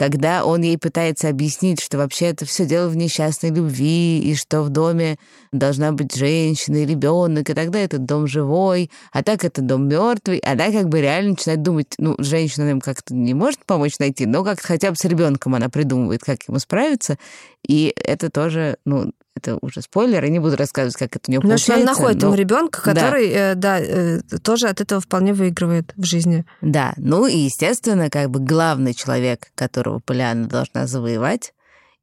когда 0.00 0.46
он 0.46 0.62
ей 0.62 0.78
пытается 0.78 1.28
объяснить, 1.28 1.80
что 1.80 1.98
вообще 1.98 2.26
это 2.26 2.46
все 2.46 2.64
дело 2.64 2.88
в 2.88 2.96
несчастной 2.96 3.50
любви, 3.50 4.18
и 4.20 4.34
что 4.34 4.62
в 4.62 4.70
доме 4.70 5.18
должна 5.52 5.92
быть 5.92 6.14
женщина 6.14 6.76
и 6.76 6.86
ребенок, 6.86 7.50
и 7.50 7.54
тогда 7.54 7.80
этот 7.80 8.06
дом 8.06 8.26
живой, 8.26 8.90
а 9.12 9.22
так 9.22 9.44
это 9.44 9.60
дом 9.60 9.88
мертвый, 9.88 10.38
она 10.38 10.72
как 10.72 10.88
бы 10.88 11.02
реально 11.02 11.32
начинает 11.32 11.62
думать, 11.62 11.94
ну, 11.98 12.14
женщина 12.18 12.70
им 12.70 12.80
как-то 12.80 13.14
не 13.14 13.34
может 13.34 13.64
помочь 13.66 13.98
найти, 13.98 14.24
но 14.24 14.42
как-то 14.42 14.66
хотя 14.66 14.90
бы 14.90 14.96
с 14.96 15.04
ребенком 15.04 15.54
она 15.54 15.68
придумывает, 15.68 16.22
как 16.22 16.48
ему 16.48 16.58
справиться, 16.60 17.18
и 17.66 17.92
это 18.02 18.30
тоже, 18.30 18.78
ну, 18.86 19.12
это 19.40 19.58
уже 19.60 19.82
спойлер, 19.82 20.22
я 20.24 20.30
не 20.30 20.38
буду 20.38 20.56
рассказывать, 20.56 20.96
как 20.96 21.16
это 21.16 21.20
у 21.28 21.30
нее 21.30 21.40
Потому 21.40 21.58
что 21.58 21.68
получается. 21.72 21.92
она 21.92 21.98
находит 22.00 22.22
но- 22.22 22.34
ребенка, 22.34 22.82
Да. 22.84 22.94
который, 22.94 23.28
э, 23.28 23.54
да, 23.54 23.80
э, 23.80 24.20
тоже 24.42 24.68
от 24.68 24.80
этого 24.80 25.00
вполне 25.00 25.32
выигрывает 25.32 25.92
в 25.96 26.04
жизни. 26.04 26.44
Да, 26.60 26.92
ну 26.96 27.26
и, 27.26 27.36
естественно, 27.36 28.10
как 28.10 28.30
бы 28.30 28.40
главный 28.40 28.94
человек, 28.94 29.48
которого 29.54 29.98
Полиана 29.98 30.46
должна 30.46 30.86
завоевать 30.86 31.52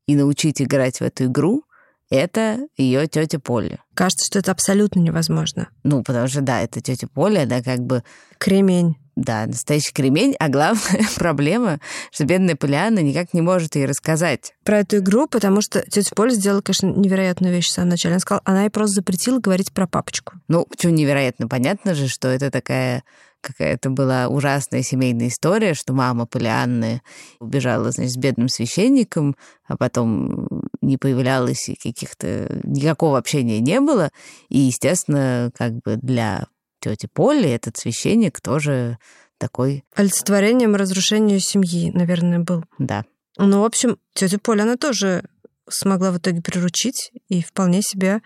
и 0.07 0.15
научить 0.15 0.61
играть 0.61 0.97
в 0.99 1.01
эту 1.03 1.25
игру, 1.25 1.63
это 2.09 2.59
ее 2.77 3.07
тетя 3.07 3.39
Полли. 3.39 3.79
Кажется, 3.93 4.25
что 4.25 4.39
это 4.39 4.51
абсолютно 4.51 4.99
невозможно. 5.01 5.67
Ну, 5.83 6.03
потому 6.03 6.27
что, 6.27 6.41
да, 6.41 6.61
это 6.61 6.79
тетя 6.81 7.07
Поля, 7.13 7.41
она 7.43 7.61
как 7.61 7.79
бы, 7.79 8.03
Кремень. 8.37 8.95
Да, 9.17 9.47
настоящий 9.47 9.91
кремень, 9.91 10.35
а 10.39 10.47
главная 10.47 11.07
проблема, 11.15 11.79
что 12.11 12.23
бедная 12.23 12.55
Полиана 12.55 12.99
никак 12.99 13.33
не 13.33 13.41
может 13.41 13.75
ей 13.75 13.87
рассказать. 13.87 14.53
Про 14.63 14.79
эту 14.79 14.97
игру, 14.97 15.27
потому 15.27 15.61
что 15.61 15.81
тетя 15.89 16.11
Поля 16.15 16.31
сделала, 16.31 16.61
конечно, 16.61 16.87
невероятную 16.87 17.53
вещь 17.53 17.69
в 17.69 17.73
самом 17.73 17.89
начале. 17.89 18.13
Она 18.13 18.19
сказала, 18.19 18.41
она 18.45 18.63
ей 18.63 18.69
просто 18.69 18.95
запретила 18.95 19.39
говорить 19.39 19.73
про 19.73 19.87
папочку. 19.87 20.33
Ну, 20.47 20.65
почему 20.65 20.93
невероятно? 20.93 21.47
Понятно 21.47 21.95
же, 21.95 22.07
что 22.07 22.27
это 22.27 22.51
такая 22.51 23.03
какая-то 23.41 23.89
была 23.89 24.27
ужасная 24.27 24.83
семейная 24.83 25.29
история, 25.29 25.73
что 25.73 25.93
мама 25.93 26.25
Полианны 26.25 27.01
убежала, 27.39 27.91
значит, 27.91 28.13
с 28.13 28.17
бедным 28.17 28.49
священником, 28.49 29.35
а 29.67 29.77
потом 29.77 30.47
не 30.81 30.97
появлялась, 30.97 31.69
и 31.69 31.75
каких-то... 31.75 32.61
Никакого 32.63 33.17
общения 33.17 33.59
не 33.59 33.79
было. 33.79 34.11
И, 34.49 34.59
естественно, 34.59 35.51
как 35.55 35.73
бы 35.81 35.95
для 35.95 36.47
тети 36.95 37.07
Поли 37.11 37.49
этот 37.49 37.77
священник 37.77 38.41
тоже 38.41 38.97
такой, 39.37 39.83
Олицетворением 39.95 40.75
разрушения 40.75 41.39
семьи, 41.39 41.91
наверное, 41.91 42.39
был. 42.39 42.63
да. 42.79 43.05
Ну, 43.39 43.61
в 43.61 43.65
общем, 43.65 43.97
тетя 44.15 44.39
Поля, 44.39 44.63
она 44.63 44.77
тоже 44.77 45.23
смогла 45.69 46.11
в 46.11 46.17
итоге 46.17 46.41
приручить 46.41 47.11
и 47.29 47.43
вполне 47.43 47.81
себя 47.83 48.21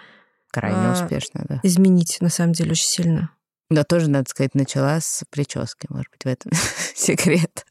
Крайне 0.52 0.78
А, 0.78 0.94
успешно, 0.94 1.46
да. 1.50 1.60
изменить, 1.64 2.18
на 2.22 2.30
самом 2.30 2.54
деле, 2.54 2.72
очень 2.72 2.84
сильно. 2.86 3.30
Но 3.70 3.84
тоже, 3.84 4.10
надо 4.10 4.30
сказать, 4.30 4.54
начала 4.56 5.00
с 5.02 5.24
прически, 5.30 5.88
может 5.90 6.08
быть, 6.12 6.24
в 6.24 6.28
этом 6.28 6.52
секрет. 6.96 7.66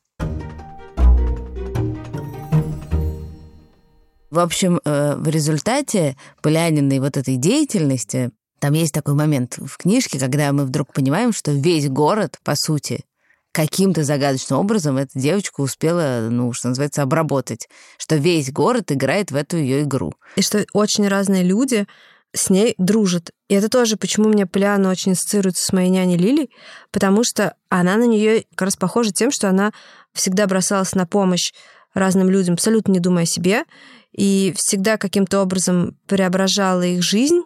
В 4.30 4.38
общем, 4.38 4.80
э, 4.84 5.16
в 5.16 5.28
результате 5.28 6.16
Поляниной 6.40 7.00
вот 7.00 7.16
этой 7.16 7.36
деятельности, 7.36 8.30
там 8.60 8.74
есть 8.74 8.92
такой 8.92 9.14
момент 9.14 9.58
в 9.58 9.76
книжке, 9.76 10.20
когда 10.20 10.52
мы 10.52 10.64
вдруг 10.64 10.92
понимаем, 10.92 11.32
что 11.32 11.50
весь 11.50 11.88
город, 11.88 12.38
по 12.44 12.54
сути, 12.54 13.04
каким-то 13.52 14.04
загадочным 14.04 14.60
образом 14.60 14.96
эта 14.96 15.18
девочка 15.18 15.60
успела, 15.60 16.28
ну, 16.30 16.52
что 16.52 16.68
называется, 16.68 17.02
обработать, 17.02 17.68
что 17.98 18.16
весь 18.16 18.52
город 18.52 18.92
играет 18.92 19.30
в 19.30 19.36
эту 19.36 19.56
ее 19.56 19.82
игру. 19.82 20.14
И 20.36 20.42
что 20.42 20.64
очень 20.72 21.08
разные 21.08 21.42
люди 21.42 21.86
с 22.32 22.48
ней 22.48 22.74
дружат. 22.78 23.30
И 23.48 23.54
это 23.54 23.68
тоже, 23.68 23.96
почему 23.96 24.28
мне 24.28 24.46
Поляна 24.46 24.90
очень 24.90 25.12
ассоциируется 25.12 25.64
с 25.64 25.72
моей 25.72 25.88
няней 25.88 26.16
Лилей, 26.16 26.50
потому 26.92 27.24
что 27.24 27.54
она 27.68 27.96
на 27.96 28.06
нее 28.06 28.44
как 28.50 28.66
раз 28.66 28.76
похожа 28.76 29.10
тем, 29.10 29.32
что 29.32 29.48
она 29.48 29.72
всегда 30.12 30.46
бросалась 30.46 30.94
на 30.94 31.06
помощь 31.06 31.52
разным 31.92 32.30
людям, 32.30 32.54
абсолютно 32.54 32.92
не 32.92 33.00
думая 33.00 33.24
о 33.24 33.26
себе, 33.26 33.64
и 34.12 34.54
всегда 34.56 34.96
каким-то 34.96 35.40
образом 35.42 35.96
преображала 36.06 36.82
их 36.82 37.02
жизнь. 37.02 37.42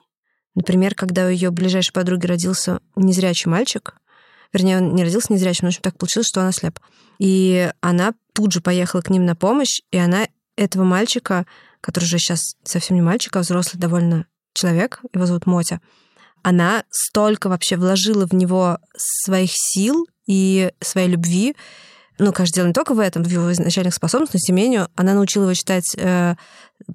Например, 0.54 0.94
когда 0.94 1.26
у 1.26 1.28
ее 1.28 1.50
ближайшей 1.50 1.92
подруги 1.92 2.26
родился 2.26 2.80
незрячий 2.96 3.50
мальчик, 3.50 3.94
вернее, 4.52 4.78
он 4.78 4.94
не 4.94 5.02
родился 5.02 5.32
незрячим, 5.32 5.64
но 5.64 5.68
в 5.68 5.70
общем 5.70 5.82
так 5.82 5.98
получилось, 5.98 6.28
что 6.28 6.40
она 6.40 6.52
слеп. 6.52 6.78
И 7.18 7.72
она 7.80 8.14
тут 8.32 8.52
же 8.52 8.60
поехала 8.60 9.00
к 9.00 9.10
ним 9.10 9.24
на 9.24 9.34
помощь, 9.34 9.80
и 9.90 9.98
она 9.98 10.28
этого 10.56 10.84
мальчика, 10.84 11.46
который 11.80 12.04
же 12.04 12.18
сейчас 12.18 12.56
совсем 12.64 12.96
не 12.96 13.02
мальчик, 13.02 13.34
а 13.36 13.40
взрослый 13.40 13.80
довольно 13.80 14.26
человек, 14.52 15.00
его 15.12 15.26
зовут 15.26 15.46
Мотя, 15.46 15.80
она 16.42 16.84
столько 16.90 17.48
вообще 17.48 17.76
вложила 17.76 18.26
в 18.26 18.32
него 18.32 18.78
своих 18.96 19.50
сил 19.52 20.06
и 20.26 20.70
своей 20.80 21.08
любви, 21.08 21.56
ну, 22.18 22.32
конечно, 22.32 22.54
дело 22.54 22.66
не 22.68 22.72
только 22.72 22.94
в 22.94 23.00
этом, 23.00 23.24
в 23.24 23.28
его 23.28 23.52
изначальных 23.52 23.94
способностях, 23.94 24.40
но 24.40 24.46
тем 24.46 24.56
не 24.56 24.62
менее, 24.62 24.88
она 24.94 25.14
научила 25.14 25.44
его 25.44 25.54
читать 25.54 25.96
э, 25.96 26.36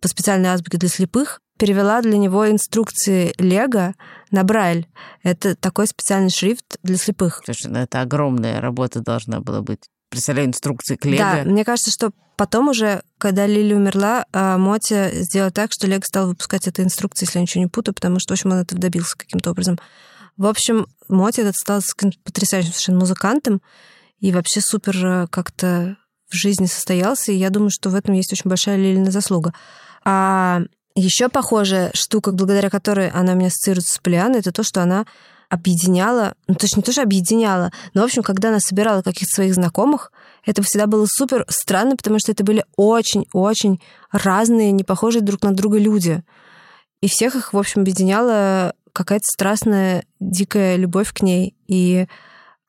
по 0.01 0.07
специальной 0.07 0.49
азбуке 0.49 0.77
для 0.77 0.87
слепых, 0.87 1.41
перевела 1.59 2.01
для 2.01 2.17
него 2.17 2.49
инструкции 2.49 3.33
Лего 3.37 3.93
на 4.31 4.43
Брайль. 4.43 4.87
Это 5.21 5.55
такой 5.55 5.85
специальный 5.87 6.29
шрифт 6.29 6.77
для 6.81 6.97
слепых. 6.97 7.41
Слушай, 7.45 7.67
ну 7.67 7.79
это 7.79 8.01
огромная 8.01 8.61
работа 8.61 9.01
должна 9.01 9.41
была 9.41 9.61
быть. 9.61 9.81
Представляю, 10.09 10.47
инструкции 10.47 10.95
к 10.95 11.05
Лего. 11.05 11.17
Да, 11.19 11.43
мне 11.43 11.63
кажется, 11.65 11.91
что 11.91 12.11
потом 12.37 12.69
уже, 12.69 13.03
когда 13.17 13.45
Лили 13.45 13.73
умерла, 13.73 14.25
а, 14.31 14.57
Мотя 14.57 15.11
сделал 15.11 15.51
так, 15.51 15.71
что 15.71 15.85
Лего 15.85 16.01
стал 16.03 16.29
выпускать 16.29 16.67
эти 16.67 16.81
инструкции, 16.81 17.25
если 17.25 17.37
я 17.37 17.41
ничего 17.43 17.63
не 17.63 17.69
путаю, 17.69 17.93
потому 17.93 18.19
что, 18.19 18.33
в 18.33 18.35
общем, 18.37 18.51
он 18.51 18.59
этого 18.59 18.79
добился 18.79 19.17
каким-то 19.17 19.51
образом. 19.51 19.77
В 20.37 20.45
общем, 20.45 20.87
Мотя 21.09 21.41
этот 21.41 21.57
стал 21.57 21.81
потрясающим 22.23 22.71
совершенно 22.71 22.99
музыкантом 22.99 23.61
и 24.19 24.31
вообще 24.31 24.61
супер 24.61 25.05
э, 25.05 25.27
как-то 25.27 25.97
в 26.29 26.35
жизни 26.35 26.65
состоялся, 26.65 27.31
и 27.31 27.35
я 27.35 27.49
думаю, 27.49 27.69
что 27.69 27.89
в 27.89 27.95
этом 27.95 28.15
есть 28.15 28.31
очень 28.31 28.49
большая 28.49 28.77
Лилина 28.77 29.11
заслуга. 29.11 29.53
А 30.05 30.61
еще 30.99 31.29
похожая 31.29 31.91
штука, 31.93 32.31
благодаря 32.31 32.69
которой 32.69 33.09
она 33.09 33.33
меня 33.33 33.47
ассоциируется 33.47 33.95
с 33.95 33.99
Полианой, 33.99 34.39
это 34.39 34.51
то, 34.51 34.63
что 34.63 34.81
она 34.81 35.05
объединяла, 35.49 36.35
ну, 36.47 36.55
то 36.55 36.65
есть 36.65 36.77
не 36.77 36.83
то, 36.83 36.91
что 36.91 37.01
объединяла, 37.01 37.71
но, 37.93 38.01
в 38.01 38.05
общем, 38.05 38.21
когда 38.21 38.49
она 38.49 38.59
собирала 38.59 39.01
каких-то 39.01 39.33
своих 39.33 39.55
знакомых, 39.55 40.11
это 40.45 40.61
всегда 40.61 40.85
было 40.85 41.07
супер 41.09 41.45
странно, 41.49 41.95
потому 41.95 42.19
что 42.19 42.31
это 42.31 42.43
были 42.43 42.63
очень-очень 42.75 43.81
разные, 44.11 44.71
не 44.71 44.83
похожие 44.83 45.21
друг 45.21 45.41
на 45.43 45.53
друга 45.53 45.79
люди. 45.79 46.23
И 47.01 47.07
всех 47.07 47.35
их, 47.35 47.53
в 47.53 47.57
общем, 47.57 47.81
объединяла 47.81 48.73
какая-то 48.93 49.25
страстная, 49.25 50.03
дикая 50.19 50.75
любовь 50.75 51.13
к 51.13 51.21
ней. 51.21 51.55
И 51.67 52.07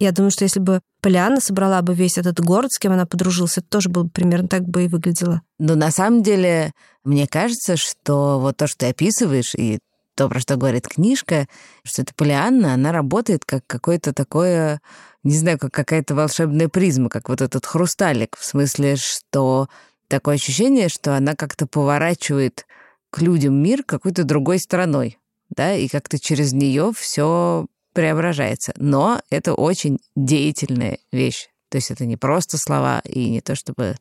я 0.00 0.12
думаю, 0.12 0.30
что 0.30 0.44
если 0.44 0.60
бы 0.60 0.80
Полиана 1.02 1.40
собрала 1.40 1.82
бы 1.82 1.94
весь 1.94 2.18
этот 2.18 2.40
город, 2.40 2.72
с 2.72 2.78
кем 2.78 2.92
она 2.92 3.06
подружилась, 3.06 3.58
это 3.58 3.68
тоже 3.68 3.90
было 3.90 4.04
бы 4.04 4.10
примерно 4.10 4.48
так 4.48 4.62
бы 4.66 4.84
и 4.84 4.88
выглядело. 4.88 5.42
Но 5.58 5.74
на 5.74 5.90
самом 5.90 6.22
деле, 6.22 6.72
мне 7.04 7.26
кажется, 7.26 7.76
что 7.76 8.40
вот 8.40 8.56
то, 8.56 8.66
что 8.66 8.78
ты 8.78 8.86
описываешь, 8.86 9.54
и 9.54 9.78
то, 10.14 10.28
про 10.28 10.40
что 10.40 10.56
говорит 10.56 10.88
книжка, 10.88 11.46
что 11.84 12.02
это 12.02 12.14
Полианна, 12.14 12.74
она 12.74 12.92
работает 12.92 13.44
как 13.44 13.66
какое-то 13.66 14.12
такое, 14.12 14.80
не 15.22 15.36
знаю, 15.36 15.58
как 15.58 15.72
какая-то 15.72 16.14
волшебная 16.14 16.68
призма, 16.68 17.10
как 17.10 17.28
вот 17.28 17.42
этот 17.42 17.66
хрусталик, 17.66 18.36
в 18.38 18.44
смысле, 18.44 18.96
что 18.96 19.68
такое 20.08 20.36
ощущение, 20.36 20.88
что 20.88 21.16
она 21.16 21.34
как-то 21.34 21.66
поворачивает 21.66 22.66
к 23.10 23.20
людям 23.20 23.54
мир 23.62 23.82
какой-то 23.84 24.24
другой 24.24 24.58
стороной, 24.58 25.18
да, 25.50 25.74
и 25.74 25.88
как-то 25.88 26.18
через 26.18 26.52
нее 26.52 26.92
все 26.96 27.66
преображается. 27.92 28.72
Но 28.76 29.20
это 29.30 29.54
очень 29.54 29.98
деятельная 30.16 30.98
вещь. 31.12 31.48
То 31.68 31.78
есть 31.78 31.90
это 31.90 32.04
не 32.04 32.16
просто 32.16 32.58
слова, 32.58 33.00
и 33.04 33.30
не 33.30 33.40
то 33.40 33.54
чтобы 33.54 33.96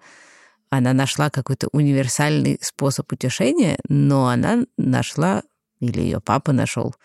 она 0.69 0.93
нашла 0.93 1.30
какой-то 1.30 1.67
универсальный 1.71 2.60
способ 2.62 3.12
утешения, 3.12 3.78
но 3.88 4.28
она 4.28 4.65
нашла, 4.78 5.43
или 5.80 6.02
ее 6.02 6.19
папа 6.19 6.52
нашел, 6.52 6.95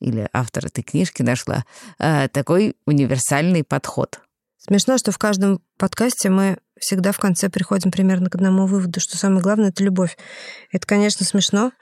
или 0.00 0.28
автор 0.32 0.66
этой 0.66 0.82
книжки 0.82 1.22
нашла, 1.22 1.64
э, 1.98 2.28
такой 2.28 2.76
универсальный 2.86 3.64
подход. 3.64 4.20
Смешно, 4.58 4.98
что 4.98 5.12
в 5.12 5.18
каждом 5.18 5.60
подкасте 5.76 6.30
мы 6.30 6.58
всегда 6.78 7.12
в 7.12 7.18
конце 7.18 7.48
приходим 7.48 7.90
примерно 7.90 8.30
к 8.30 8.34
одному 8.34 8.66
выводу, 8.66 9.00
что 9.00 9.16
самое 9.16 9.40
главное— 9.40 9.68
это 9.70 9.82
любовь. 9.82 10.16
Это, 10.70 10.86
конечно, 10.86 11.24
смешно, 11.24 11.72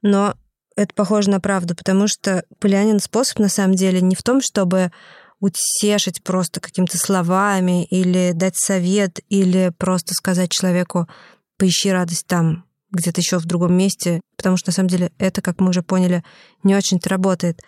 но 0.00 0.34
это 0.76 0.94
похоже 0.94 1.30
на 1.30 1.40
правду, 1.40 1.74
потому 1.74 2.08
что 2.08 2.44
Полианин 2.58 3.00
способ 3.00 3.38
на 3.38 3.48
самом 3.48 3.74
деле 3.74 4.00
не 4.00 4.14
в 4.14 4.22
том, 4.22 4.40
чтобы 4.40 4.92
утешить 5.40 6.22
просто 6.22 6.60
какими-то 6.60 6.98
словами 6.98 7.84
или 7.86 8.32
дать 8.32 8.56
совет, 8.56 9.20
или 9.28 9.72
просто 9.76 10.14
сказать 10.14 10.50
человеку 10.50 11.08
«поищи 11.58 11.90
радость 11.90 12.26
там, 12.26 12.64
где-то 12.92 13.20
еще 13.20 13.38
в 13.38 13.46
другом 13.46 13.74
месте, 13.74 14.20
потому 14.36 14.56
что 14.56 14.68
на 14.68 14.74
самом 14.74 14.88
деле 14.88 15.12
это, 15.18 15.42
как 15.42 15.60
мы 15.60 15.70
уже 15.70 15.82
поняли, 15.82 16.22
не 16.62 16.76
очень-то 16.76 17.08
работает. 17.08 17.60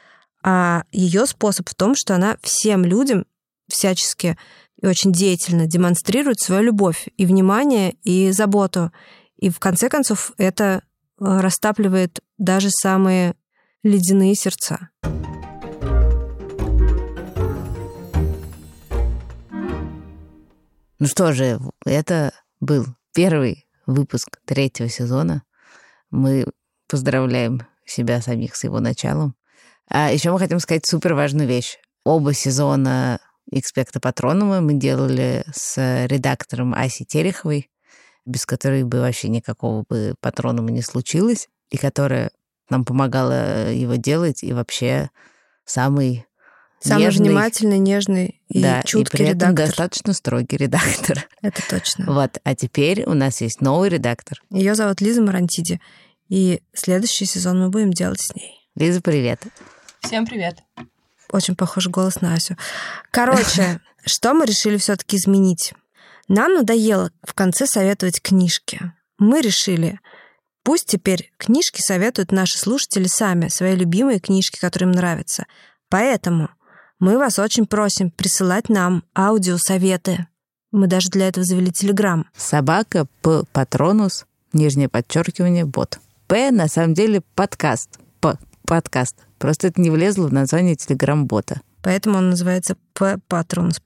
А 0.43 0.85
ее 0.93 1.27
способ 1.27 1.69
в 1.69 1.75
том, 1.75 1.95
что 1.95 2.15
она 2.15 2.37
всем 2.43 2.85
людям 2.85 3.25
всячески 3.69 4.39
и 4.81 4.87
очень 4.87 5.13
деятельно 5.13 5.67
демонстрирует 5.67 6.41
свою 6.41 6.63
любовь 6.63 7.09
и 7.17 7.25
внимание, 7.25 7.95
и 8.03 8.31
заботу. 8.33 8.93
И 9.39 9.49
в 9.49 9.59
конце 9.59 9.89
концов 9.89 10.33
это 10.37 10.83
э, 11.19 11.41
растапливает 11.41 12.21
даже 12.39 12.71
самые 12.71 13.35
ледяные 13.83 14.35
сердца. 14.35 14.91
Ну 20.99 21.07
что 21.09 21.33
же, 21.33 21.61
это 21.85 22.33
был 22.61 22.87
первый 23.15 23.67
выпуск 23.87 24.39
третьего 24.47 24.89
сезона. 24.89 25.43
Мы 26.11 26.47
поздравляем 26.89 27.67
себя 27.85 28.23
самих 28.23 28.57
с 28.57 28.65
его 28.65 28.81
началом. 28.81 29.35
А 29.89 30.13
еще 30.13 30.31
мы 30.33 30.39
хотим 30.39 30.61
сказать 30.61 30.87
супер 30.87 31.15
важную 31.15 31.47
вещь. 31.47 31.79
Оба 32.05 32.33
сезона 32.33 33.21
«Экспекта 33.51 34.01
Патронума» 34.01 34.61
мы 34.61 34.75
делали 34.75 35.45
с 35.55 36.07
редактором 36.07 36.73
Аси 36.75 37.05
Тереховой, 37.05 37.71
без 38.25 38.47
которой 38.47 38.85
бы 38.85 39.01
вообще 39.01 39.29
никакого 39.29 39.85
бы 39.87 40.15
патронума 40.21 40.71
не 40.71 40.81
случилось, 40.81 41.49
и 41.75 41.77
которая 41.77 42.31
нам 42.71 42.85
помогала 42.85 43.73
его 43.73 43.97
делать, 43.97 44.45
и 44.45 44.53
вообще 44.53 45.11
самый 45.65 46.25
Самый 46.81 47.05
нежный, 47.05 47.29
внимательный, 47.29 47.79
нежный 47.79 48.43
и 48.49 48.61
да, 48.63 48.83
чуткий 48.83 49.01
и 49.01 49.07
при 49.17 49.27
этом 49.27 49.51
редактор. 49.51 49.67
достаточно 49.67 50.13
строгий 50.13 50.59
редактор. 50.59 51.27
Это 51.43 51.63
точно. 51.69 52.05
Вот, 52.13 52.39
а 52.45 52.55
теперь 52.55 53.05
у 53.07 53.15
нас 53.15 53.41
есть 53.41 53.63
новый 53.63 53.89
редактор. 53.89 54.43
Ее 54.51 54.75
зовут 54.75 55.01
Лиза 55.01 55.23
Марантиди, 55.23 55.81
и 56.29 56.63
следующий 56.75 57.25
сезон 57.25 57.59
мы 57.59 57.71
будем 57.71 57.91
делать 57.91 58.21
с 58.21 58.35
ней. 58.35 58.69
Лиза, 58.77 59.01
привет. 59.01 59.41
Всем 60.01 60.27
привет. 60.27 60.59
Очень 61.33 61.57
похож 61.57 61.89
голос 61.89 62.21
на 62.21 62.35
Асю. 62.35 62.57
Короче, 63.11 63.81
что 64.05 64.35
мы 64.35 64.45
решили 64.45 64.77
все-таки 64.77 65.17
изменить? 65.17 65.73
Нам 66.29 66.55
надоело 66.55 67.11
в 67.23 67.33
конце 67.33 67.67
советовать 67.67 68.21
книжки. 68.21 68.93
Мы 69.19 69.41
решили, 69.41 70.01
пусть 70.65 70.87
теперь 70.87 71.33
книжки 71.37 71.81
советуют 71.81 72.33
наши 72.33 72.59
слушатели 72.59 73.07
сами, 73.07 73.49
свои 73.49 73.77
любимые 73.77 74.19
книжки, 74.19 74.59
которые 74.59 74.91
им 74.91 74.93
нравятся. 74.93 75.47
Поэтому 75.89 76.51
мы 76.99 77.19
вас 77.19 77.39
очень 77.39 77.67
просим 77.67 78.11
присылать 78.11 78.69
нам 78.69 79.05
аудиосоветы. 79.17 80.27
Мы 80.73 80.89
даже 80.89 81.09
для 81.11 81.29
этого 81.29 81.45
завели 81.45 81.71
Телеграм. 81.71 82.27
Собака 82.37 83.07
П 83.23 83.45
патронус, 83.53 84.27
нижнее 84.53 84.89
подчеркивание, 84.89 85.65
бот. 85.65 86.01
П 86.27 86.51
на 86.51 86.67
самом 86.67 86.95
деле 86.95 87.23
подкаст. 87.37 88.01
П 88.21 88.39
подкаст. 88.67 89.17
Просто 89.39 89.69
это 89.69 89.81
не 89.81 89.91
влезло 89.91 90.27
в 90.27 90.33
название 90.33 90.75
телеграм-бота. 90.75 91.61
Поэтому 91.83 92.19
он 92.19 92.31
называется 92.31 92.77
П 92.95 93.19
Патронус. 93.29 93.81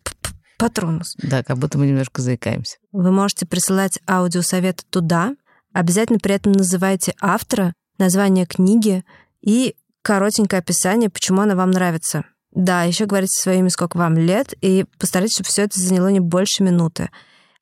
Патронус. 0.57 1.14
Да, 1.19 1.43
как 1.43 1.59
будто 1.59 1.79
мы 1.79 1.87
немножко 1.87 2.23
заикаемся. 2.23 2.79
Вы 2.93 3.11
можете 3.11 3.45
присылать 3.45 3.99
аудиосоветы 4.09 4.85
туда. 4.88 5.35
Обязательно 5.72 6.18
при 6.18 6.35
этом 6.35 6.52
называйте 6.52 7.14
автора, 7.20 7.74
название 7.98 8.46
книги 8.46 9.04
и 9.40 9.76
коротенькое 10.02 10.61
описание, 10.61 11.11
почему 11.11 11.42
она 11.42 11.54
вам 11.54 11.70
нравится. 11.70 12.24
Да, 12.52 12.85
еще 12.85 13.04
говорите 13.07 13.40
свое 13.40 13.68
сколько 13.70 13.96
вам 13.98 14.16
лет, 14.16 14.54
и 14.61 14.85
постарайтесь, 14.98 15.35
чтобы 15.35 15.48
все 15.48 15.62
это 15.62 15.78
заняло 15.78 16.09
не 16.09 16.18
больше 16.20 16.62
минуты. 16.62 17.11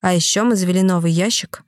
А 0.00 0.14
еще 0.14 0.42
мы 0.42 0.56
завели 0.56 0.82
новый 0.82 1.10
ящик 1.10 1.64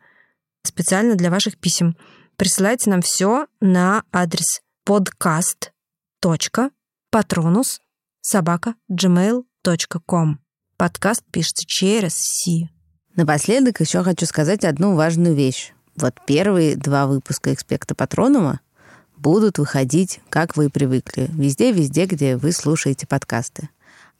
специально 0.62 1.16
для 1.16 1.31
ваших 1.31 1.59
писем. 1.59 1.96
Присылайте 2.37 2.90
нам 2.90 3.01
все 3.03 3.46
на 3.61 4.05
адрес 4.12 4.61
podcast.patronus 4.87 7.81
собака 8.20 8.74
gmail.com. 8.90 10.38
Подкаст 10.77 11.24
пишется 11.33 11.66
через 11.66 12.14
Си. 12.14 12.70
Напоследок 13.16 13.81
еще 13.81 14.05
хочу 14.05 14.27
сказать 14.27 14.64
одну 14.64 14.94
важную 14.94 15.35
вещь. 15.35 15.72
Вот 16.01 16.15
первые 16.25 16.77
два 16.77 17.09
выпуска 17.09 17.53
«Экспекта 17.53 17.97
Патронума» 17.97 18.61
будут 19.17 19.59
выходить, 19.59 20.21
как 20.29 20.57
вы 20.57 20.71
привыкли, 20.71 21.29
везде-везде, 21.33 22.07
где 22.07 22.37
вы 22.37 22.53
слушаете 22.53 23.09
подкасты. 23.09 23.69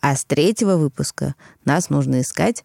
А 0.01 0.17
с 0.17 0.25
третьего 0.25 0.77
выпуска 0.77 1.37
нас 1.65 1.89
нужно 1.89 2.23
искать 2.23 2.65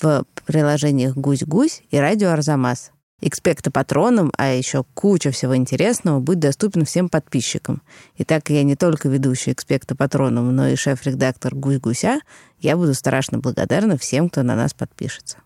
в 0.00 0.24
приложениях 0.46 1.16
«Гусь-Гусь» 1.16 1.82
и 1.90 1.98
«Радио 1.98 2.30
Арзамас». 2.30 2.92
Экспекта 3.20 3.72
патроном, 3.72 4.30
а 4.36 4.50
еще 4.50 4.84
куча 4.94 5.32
всего 5.32 5.56
интересного 5.56 6.20
будет 6.20 6.38
доступен 6.38 6.84
всем 6.84 7.08
подписчикам. 7.08 7.82
И 8.14 8.22
так 8.22 8.50
я 8.50 8.62
не 8.62 8.76
только 8.76 9.08
ведущий 9.08 9.50
экспекта 9.50 9.96
патроном, 9.96 10.54
но 10.54 10.68
и 10.68 10.76
шеф-редактор 10.76 11.56
Гусь-Гуся, 11.56 12.20
я 12.60 12.76
буду 12.76 12.94
страшно 12.94 13.38
благодарна 13.38 13.98
всем, 13.98 14.28
кто 14.28 14.44
на 14.44 14.54
нас 14.54 14.74
подпишется. 14.74 15.38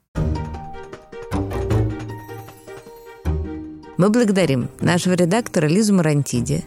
Мы 3.99 4.11
благодарим 4.11 4.71
нашего 4.81 5.15
редактора 5.15 5.67
Лизу 5.67 5.93
Марантиди, 5.93 6.65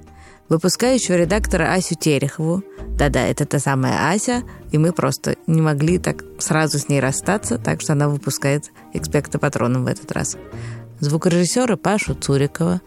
выпускающего 0.50 1.16
редактора 1.16 1.74
Асю 1.74 1.96
Терехову. 1.96 2.62
Да-да, 2.98 3.26
это 3.26 3.46
та 3.46 3.58
самая 3.58 4.12
Ася, 4.12 4.44
и 4.72 4.78
мы 4.78 4.92
просто 4.92 5.38
не 5.48 5.62
могли 5.62 5.98
так 5.98 6.26
сразу 6.40 6.78
с 6.78 6.90
ней 6.90 7.00
расстаться, 7.00 7.58
так 7.58 7.80
что 7.80 7.94
она 7.94 8.10
выпускает 8.10 8.66
«Экспекта 8.94 9.40
патроном» 9.40 9.86
в 9.86 9.88
этот 9.88 10.12
раз. 10.12 10.36
Звукорежиссера 11.00 11.78
Пашу 11.78 12.16
Цурикова, 12.16 12.82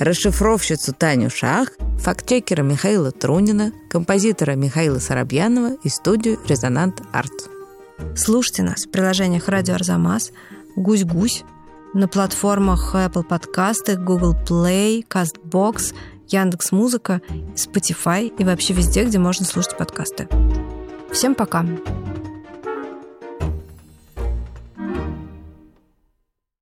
расшифровщицу 0.00 0.92
Таню 0.92 1.30
Шах, 1.30 1.68
фактчекера 2.00 2.64
Михаила 2.64 3.12
Трунина, 3.12 3.70
композитора 3.88 4.56
Михаила 4.56 4.98
Соробьянова 4.98 5.76
и 5.84 5.88
студию 5.88 6.40
«Резонант 6.48 7.00
Арт». 7.12 7.48
Слушайте 8.16 8.64
нас 8.64 8.86
в 8.86 8.90
приложениях 8.90 9.46
«Радио 9.46 9.76
Арзамас», 9.76 10.32
«Гусь-Гусь», 10.74 11.44
на 11.94 12.08
платформах 12.08 12.94
Apple 12.94 13.22
подкасты, 13.22 13.94
Google 13.94 14.34
Play, 14.44 15.06
CastBox, 15.08 15.94
Яндекс 16.28 16.72
Музыка, 16.72 17.22
Spotify 17.54 18.32
и 18.36 18.44
вообще 18.44 18.74
везде, 18.74 19.04
где 19.04 19.18
можно 19.18 19.46
слушать 19.46 19.78
подкасты. 19.78 20.28
Всем 21.12 21.34
пока! 21.34 21.64